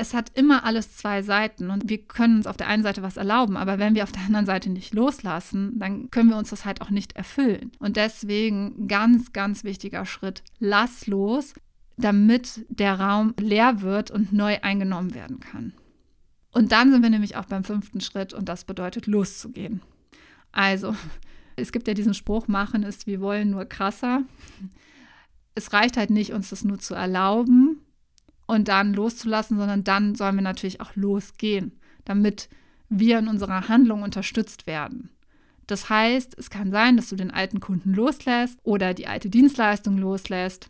es 0.00 0.14
hat 0.14 0.32
immer 0.34 0.64
alles 0.64 0.96
zwei 0.96 1.20
Seiten 1.20 1.68
und 1.70 1.88
wir 1.88 1.98
können 1.98 2.38
uns 2.38 2.46
auf 2.46 2.56
der 2.56 2.68
einen 2.68 2.82
Seite 2.82 3.02
was 3.02 3.18
erlauben, 3.18 3.58
aber 3.58 3.78
wenn 3.78 3.94
wir 3.94 4.02
auf 4.02 4.12
der 4.12 4.22
anderen 4.22 4.46
Seite 4.46 4.70
nicht 4.70 4.94
loslassen, 4.94 5.78
dann 5.78 6.10
können 6.10 6.30
wir 6.30 6.38
uns 6.38 6.48
das 6.48 6.64
halt 6.64 6.80
auch 6.80 6.88
nicht 6.88 7.16
erfüllen. 7.16 7.70
Und 7.78 7.96
deswegen 7.96 8.88
ganz, 8.88 9.34
ganz 9.34 9.62
wichtiger 9.62 10.06
Schritt, 10.06 10.42
lass 10.58 11.06
los, 11.06 11.52
damit 11.98 12.64
der 12.70 12.98
Raum 12.98 13.34
leer 13.38 13.82
wird 13.82 14.10
und 14.10 14.32
neu 14.32 14.58
eingenommen 14.62 15.14
werden 15.14 15.38
kann. 15.38 15.74
Und 16.50 16.72
dann 16.72 16.90
sind 16.90 17.02
wir 17.02 17.10
nämlich 17.10 17.36
auch 17.36 17.44
beim 17.44 17.62
fünften 17.62 18.00
Schritt 18.00 18.32
und 18.32 18.48
das 18.48 18.64
bedeutet 18.64 19.06
loszugehen. 19.06 19.82
Also, 20.50 20.96
es 21.56 21.72
gibt 21.72 21.88
ja 21.88 21.94
diesen 21.94 22.14
Spruch, 22.14 22.48
machen 22.48 22.84
ist, 22.84 23.06
wir 23.06 23.20
wollen 23.20 23.50
nur 23.50 23.66
krasser. 23.66 24.22
Es 25.54 25.74
reicht 25.74 25.98
halt 25.98 26.08
nicht, 26.08 26.32
uns 26.32 26.48
das 26.48 26.64
nur 26.64 26.78
zu 26.78 26.94
erlauben, 26.94 27.79
und 28.50 28.66
dann 28.66 28.94
loszulassen, 28.94 29.56
sondern 29.58 29.84
dann 29.84 30.16
sollen 30.16 30.34
wir 30.34 30.42
natürlich 30.42 30.80
auch 30.80 30.96
losgehen, 30.96 31.70
damit 32.04 32.48
wir 32.88 33.20
in 33.20 33.28
unserer 33.28 33.68
Handlung 33.68 34.02
unterstützt 34.02 34.66
werden. 34.66 35.10
Das 35.68 35.88
heißt, 35.88 36.36
es 36.36 36.50
kann 36.50 36.72
sein, 36.72 36.96
dass 36.96 37.10
du 37.10 37.14
den 37.14 37.30
alten 37.30 37.60
Kunden 37.60 37.94
loslässt 37.94 38.58
oder 38.64 38.92
die 38.92 39.06
alte 39.06 39.30
Dienstleistung 39.30 39.98
loslässt 39.98 40.68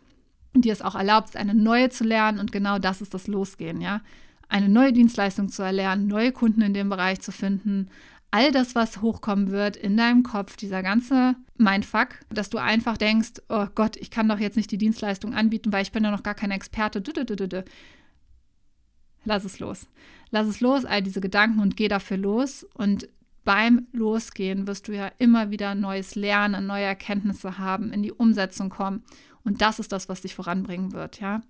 und 0.53 0.63
dir 0.63 0.73
es 0.73 0.83
auch 0.83 0.93
erlaubst, 0.93 1.35
eine 1.35 1.55
neue 1.55 1.89
zu 1.89 2.03
lernen 2.03 2.37
und 2.37 2.51
genau 2.51 2.77
das 2.77 3.01
ist 3.01 3.15
das 3.15 3.25
Losgehen, 3.25 3.81
ja. 3.81 4.01
Eine 4.47 4.69
neue 4.69 4.93
Dienstleistung 4.93 5.49
zu 5.49 5.63
erlernen, 5.63 6.05
neue 6.05 6.31
Kunden 6.31 6.61
in 6.61 6.75
dem 6.75 6.89
Bereich 6.89 7.21
zu 7.21 7.31
finden, 7.31 7.89
all 8.29 8.51
das, 8.51 8.75
was 8.75 9.01
hochkommen 9.01 9.49
wird 9.49 9.75
in 9.75 9.97
deinem 9.97 10.21
Kopf, 10.21 10.55
dieser 10.55 10.83
ganze 10.83 11.35
Mindfuck, 11.61 12.09
dass 12.29 12.49
du 12.49 12.57
einfach 12.57 12.97
denkst, 12.97 13.41
oh 13.49 13.67
Gott, 13.75 13.95
ich 13.97 14.11
kann 14.11 14.27
doch 14.27 14.39
jetzt 14.39 14.57
nicht 14.57 14.71
die 14.71 14.77
Dienstleistung 14.77 15.33
anbieten, 15.33 15.71
weil 15.71 15.83
ich 15.83 15.91
bin 15.91 16.03
ja 16.03 16.11
noch 16.11 16.23
gar 16.23 16.35
kein 16.35 16.51
Experte. 16.51 17.01
Lass 19.23 19.43
es 19.45 19.59
los. 19.59 19.87
Lass 20.31 20.47
es 20.47 20.61
los, 20.61 20.85
all 20.85 21.03
diese 21.03 21.21
Gedanken 21.21 21.59
und 21.59 21.77
geh 21.77 21.87
dafür 21.87 22.17
los. 22.17 22.65
Und 22.73 23.07
beim 23.43 23.87
Losgehen 23.91 24.67
wirst 24.67 24.87
du 24.87 24.95
ja 24.95 25.11
immer 25.17 25.51
wieder 25.51 25.75
neues 25.75 26.15
Lernen, 26.15 26.67
neue 26.67 26.85
Erkenntnisse 26.85 27.57
haben, 27.57 27.91
in 27.91 28.03
die 28.03 28.11
Umsetzung 28.11 28.69
kommen. 28.69 29.03
Und 29.43 29.61
das 29.61 29.79
ist 29.79 29.91
das, 29.91 30.09
was 30.09 30.21
dich 30.21 30.35
voranbringen 30.35 30.91
wird, 30.93 31.19
ja. 31.19 31.41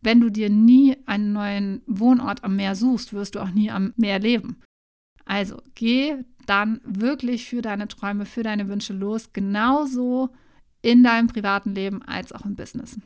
Wenn 0.00 0.20
du 0.20 0.30
dir 0.30 0.48
nie 0.48 0.96
einen 1.06 1.32
neuen 1.32 1.82
Wohnort 1.86 2.44
am 2.44 2.56
Meer 2.56 2.76
suchst, 2.76 3.12
wirst 3.12 3.34
du 3.34 3.40
auch 3.40 3.50
nie 3.50 3.70
am 3.70 3.92
Meer 3.96 4.20
leben. 4.20 4.60
Also 5.24 5.60
geh 5.74 6.16
dann 6.48 6.80
wirklich 6.84 7.48
für 7.48 7.62
deine 7.62 7.88
Träume, 7.88 8.24
für 8.24 8.42
deine 8.42 8.68
Wünsche 8.68 8.92
los, 8.92 9.32
genauso 9.32 10.30
in 10.82 11.02
deinem 11.02 11.28
privaten 11.28 11.74
Leben 11.74 12.02
als 12.02 12.32
auch 12.32 12.44
im 12.44 12.56
Business. 12.56 12.98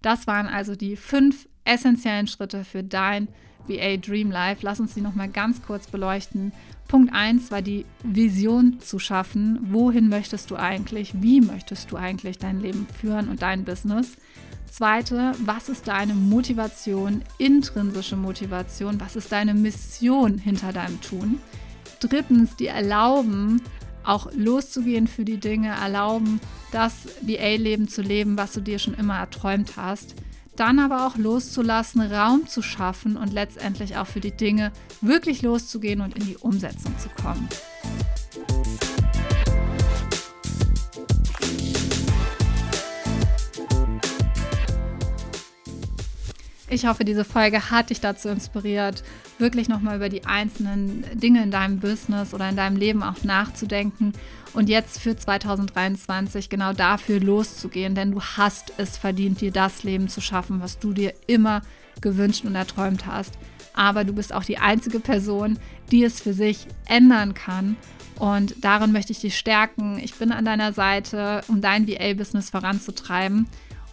Das 0.00 0.26
waren 0.26 0.46
also 0.46 0.74
die 0.74 0.96
fünf 0.96 1.48
essentiellen 1.64 2.26
Schritte 2.26 2.64
für 2.64 2.82
dein 2.82 3.28
VA 3.68 3.96
Dream 3.96 4.30
Life. 4.30 4.60
Lass 4.62 4.80
uns 4.80 4.94
die 4.94 5.00
nochmal 5.00 5.28
ganz 5.28 5.62
kurz 5.62 5.86
beleuchten. 5.86 6.52
Punkt 6.88 7.14
1 7.14 7.50
war 7.52 7.62
die 7.62 7.86
Vision 8.02 8.80
zu 8.80 8.98
schaffen. 8.98 9.58
Wohin 9.70 10.08
möchtest 10.08 10.50
du 10.50 10.56
eigentlich? 10.56 11.12
Wie 11.22 11.40
möchtest 11.40 11.92
du 11.92 11.96
eigentlich 11.96 12.38
dein 12.38 12.60
Leben 12.60 12.86
führen 13.00 13.28
und 13.28 13.42
dein 13.42 13.64
Business? 13.64 14.16
Zweite, 14.68 15.32
was 15.44 15.68
ist 15.68 15.86
deine 15.86 16.14
Motivation, 16.14 17.22
intrinsische 17.38 18.16
Motivation? 18.16 19.00
Was 19.00 19.16
ist 19.16 19.30
deine 19.30 19.54
Mission 19.54 20.38
hinter 20.38 20.72
deinem 20.72 21.00
Tun? 21.00 21.38
Drittens, 22.08 22.56
die 22.56 22.66
erlauben, 22.66 23.62
auch 24.04 24.28
loszugehen 24.32 25.06
für 25.06 25.24
die 25.24 25.38
Dinge, 25.38 25.68
erlauben, 25.68 26.40
das 26.72 27.06
VA-Leben 27.22 27.88
zu 27.88 28.02
leben, 28.02 28.36
was 28.36 28.52
du 28.52 28.60
dir 28.60 28.78
schon 28.78 28.94
immer 28.94 29.18
erträumt 29.18 29.76
hast 29.76 30.14
dann 30.56 30.78
aber 30.78 31.06
auch 31.06 31.16
loszulassen, 31.16 32.00
Raum 32.02 32.46
zu 32.46 32.62
schaffen 32.62 33.16
und 33.16 33.32
letztendlich 33.32 33.96
auch 33.96 34.06
für 34.06 34.20
die 34.20 34.36
Dinge 34.36 34.72
wirklich 35.00 35.42
loszugehen 35.42 36.00
und 36.00 36.16
in 36.16 36.26
die 36.26 36.36
Umsetzung 36.36 36.96
zu 36.98 37.08
kommen. 37.08 37.48
Ich 46.72 46.86
hoffe, 46.86 47.04
diese 47.04 47.26
Folge 47.26 47.70
hat 47.70 47.90
dich 47.90 48.00
dazu 48.00 48.30
inspiriert, 48.30 49.04
wirklich 49.36 49.68
nochmal 49.68 49.96
über 49.96 50.08
die 50.08 50.24
einzelnen 50.24 51.04
Dinge 51.12 51.42
in 51.42 51.50
deinem 51.50 51.80
Business 51.80 52.32
oder 52.32 52.48
in 52.48 52.56
deinem 52.56 52.76
Leben 52.76 53.02
auch 53.02 53.24
nachzudenken 53.24 54.14
und 54.54 54.70
jetzt 54.70 54.98
für 54.98 55.14
2023 55.14 56.48
genau 56.48 56.72
dafür 56.72 57.20
loszugehen, 57.20 57.94
denn 57.94 58.12
du 58.12 58.22
hast 58.22 58.72
es 58.78 58.96
verdient, 58.96 59.42
dir 59.42 59.52
das 59.52 59.82
Leben 59.82 60.08
zu 60.08 60.22
schaffen, 60.22 60.62
was 60.62 60.78
du 60.78 60.94
dir 60.94 61.12
immer 61.26 61.60
gewünscht 62.00 62.46
und 62.46 62.54
erträumt 62.54 63.04
hast. 63.04 63.34
Aber 63.74 64.04
du 64.04 64.14
bist 64.14 64.32
auch 64.32 64.44
die 64.44 64.56
einzige 64.56 64.98
Person, 64.98 65.58
die 65.90 66.04
es 66.04 66.22
für 66.22 66.32
sich 66.32 66.66
ändern 66.88 67.34
kann. 67.34 67.76
Und 68.18 68.64
darin 68.64 68.92
möchte 68.92 69.12
ich 69.12 69.20
dich 69.20 69.36
stärken. 69.36 69.98
Ich 70.02 70.14
bin 70.14 70.32
an 70.32 70.46
deiner 70.46 70.72
Seite, 70.72 71.42
um 71.48 71.60
dein 71.60 71.86
VA-Business 71.86 72.48
voranzutreiben. 72.48 73.46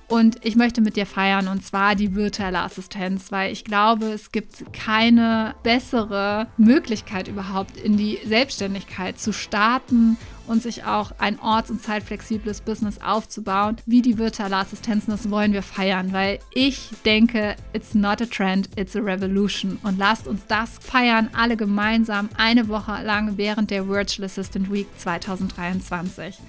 Und 0.10 0.44
ich 0.44 0.56
möchte 0.56 0.82
mit 0.82 0.96
dir 0.96 1.06
feiern 1.06 1.48
und 1.48 1.64
zwar 1.64 1.94
die 1.94 2.16
virtuelle 2.16 2.62
Assistenz, 2.62 3.32
weil 3.32 3.54
ich 3.54 3.64
glaube, 3.64 4.08
es 4.08 4.32
gibt 4.32 4.74
keine 4.74 5.54
bessere 5.62 6.48
Möglichkeit 6.58 7.28
überhaupt 7.28 7.78
in 7.78 7.96
die 7.96 8.18
Selbstständigkeit 8.26 9.20
zu 9.20 9.32
starten 9.32 10.18
und 10.48 10.64
sich 10.64 10.84
auch 10.84 11.12
ein 11.20 11.40
orts- 11.40 11.70
und 11.70 11.84
zeitflexibles 11.84 12.62
Business 12.62 13.00
aufzubauen, 13.00 13.78
wie 13.86 14.02
die 14.02 14.18
virtuelle 14.18 14.58
Assistenz. 14.58 15.06
Das 15.06 15.30
wollen 15.30 15.54
wir 15.54 15.62
feiern, 15.62 16.12
weil 16.12 16.40
ich 16.56 16.90
denke, 17.06 17.56
it's 17.74 17.94
not 17.94 18.20
a 18.20 18.26
trend, 18.26 18.68
it's 18.76 18.96
a 18.96 19.00
revolution. 19.00 19.78
Und 19.84 20.00
lasst 20.00 20.28
uns 20.28 20.42
das 20.48 20.80
feiern, 20.80 21.30
alle 21.38 21.56
gemeinsam, 21.56 22.30
eine 22.36 22.68
Woche 22.68 23.04
lang 23.04 23.38
während 23.38 23.70
der 23.70 23.88
Virtual 23.88 24.26
Assistant 24.26 24.74
Week 24.74 24.88
2023. 24.98 26.40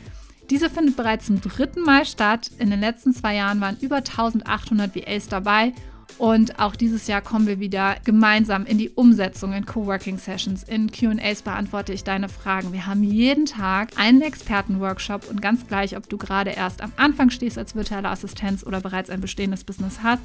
Diese 0.51 0.69
findet 0.69 0.97
bereits 0.97 1.27
zum 1.27 1.41
dritten 1.41 1.83
Mal 1.83 2.05
statt. 2.05 2.51
In 2.59 2.71
den 2.71 2.81
letzten 2.81 3.15
zwei 3.15 3.37
Jahren 3.37 3.61
waren 3.61 3.77
über 3.81 3.97
1800 3.97 4.97
VAs 4.97 5.29
dabei. 5.29 5.73
Und 6.19 6.59
auch 6.59 6.75
dieses 6.75 7.07
Jahr 7.07 7.23
kommen 7.23 7.47
wir 7.47 7.61
wieder 7.61 7.97
gemeinsam 8.05 8.67
in 8.67 8.77
die 8.77 8.91
Umsetzung 8.91 9.53
in 9.53 9.65
Coworking 9.65 10.19
Sessions. 10.19 10.65
In 10.65 10.91
QAs 10.91 11.43
beantworte 11.43 11.93
ich 11.93 12.03
deine 12.03 12.29
Fragen. 12.29 12.73
Wir 12.73 12.87
haben 12.87 13.05
jeden 13.05 13.47
Tag 13.47 13.93
einen 13.97 14.21
Expertenworkshop 14.21 15.31
und 15.31 15.41
ganz 15.41 15.67
gleich, 15.69 15.97
ob 15.97 16.09
du 16.09 16.19
gerade 16.19 16.51
erst 16.51 16.83
am 16.83 16.93
Anfang 16.97 17.31
stehst 17.31 17.57
als 17.57 17.77
virtuelle 17.77 18.09
Assistenz 18.09 18.67
oder 18.67 18.81
bereits 18.81 19.09
ein 19.09 19.21
bestehendes 19.21 19.65
Business 19.65 20.01
hast. 20.03 20.23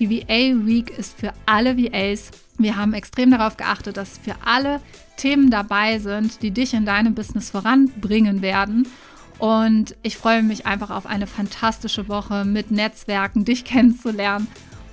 Die 0.00 0.10
VA 0.10 0.66
Week 0.66 0.90
ist 0.98 1.18
für 1.18 1.32
alle 1.46 1.78
VAs. 1.78 2.32
Wir 2.58 2.76
haben 2.76 2.92
extrem 2.92 3.30
darauf 3.30 3.56
geachtet, 3.56 3.96
dass 3.96 4.18
für 4.18 4.34
alle 4.44 4.80
Themen 5.16 5.50
dabei 5.50 6.00
sind, 6.00 6.42
die 6.42 6.50
dich 6.50 6.74
in 6.74 6.84
deinem 6.84 7.14
Business 7.14 7.50
voranbringen 7.50 8.42
werden. 8.42 8.86
Und 9.38 9.96
ich 10.02 10.16
freue 10.16 10.42
mich 10.42 10.66
einfach 10.66 10.90
auf 10.90 11.06
eine 11.06 11.26
fantastische 11.26 12.08
Woche 12.08 12.44
mit 12.44 12.70
Netzwerken, 12.70 13.44
dich 13.44 13.64
kennenzulernen. 13.64 14.48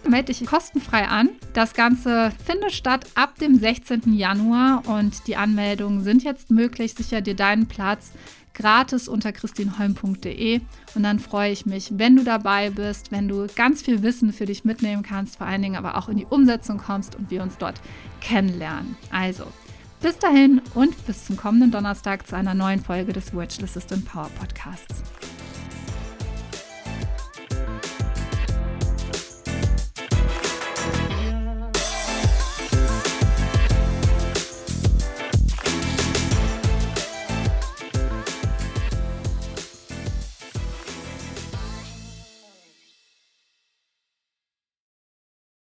Melde 0.08 0.34
dich 0.34 0.46
kostenfrei 0.46 1.08
an. 1.08 1.30
Das 1.54 1.74
Ganze 1.74 2.32
findet 2.46 2.74
statt 2.74 3.08
ab 3.16 3.40
dem 3.40 3.58
16. 3.58 4.14
Januar 4.14 4.84
und 4.88 5.26
die 5.26 5.36
Anmeldungen 5.36 6.04
sind 6.04 6.24
jetzt 6.24 6.52
möglich. 6.52 6.94
Sicher 6.94 7.22
dir 7.22 7.36
deinen 7.36 7.68
Platz 7.68 8.12
gratis 8.56 9.08
unter 9.08 9.32
christinholm.de 9.32 10.62
und 10.96 11.04
dann 11.04 11.20
freue 11.20 11.52
ich 11.52 11.66
mich, 11.66 11.92
wenn 11.98 12.16
du 12.16 12.24
dabei 12.24 12.72
bist, 12.72 13.12
wenn 13.12 13.28
du 13.28 13.48
ganz 13.56 13.82
viel 13.82 14.02
Wissen 14.02 14.34
für 14.34 14.46
dich 14.46 14.64
mitnehmen 14.64 15.04
kannst, 15.04 15.38
vor 15.38 15.46
allen 15.46 15.62
Dingen 15.62 15.76
aber 15.76 15.98
auch 15.98 16.10
in 16.10 16.18
die 16.18 16.26
Umsetzung 16.26 16.78
kommst 16.78 17.16
und 17.16 17.30
wir 17.30 17.44
uns 17.44 17.58
dort 17.58 17.76
kennenlernen. 18.22 18.96
Also, 19.12 19.46
bis 20.06 20.20
dahin 20.20 20.62
und 20.76 21.08
bis 21.08 21.26
zum 21.26 21.36
kommenden 21.36 21.72
Donnerstag 21.72 22.28
zu 22.28 22.36
einer 22.36 22.54
neuen 22.54 22.80
Folge 22.80 23.12
des 23.12 23.34
Virtual 23.34 23.64
Assistant 23.68 24.06
Power 24.06 24.30
Podcasts. 24.40 25.02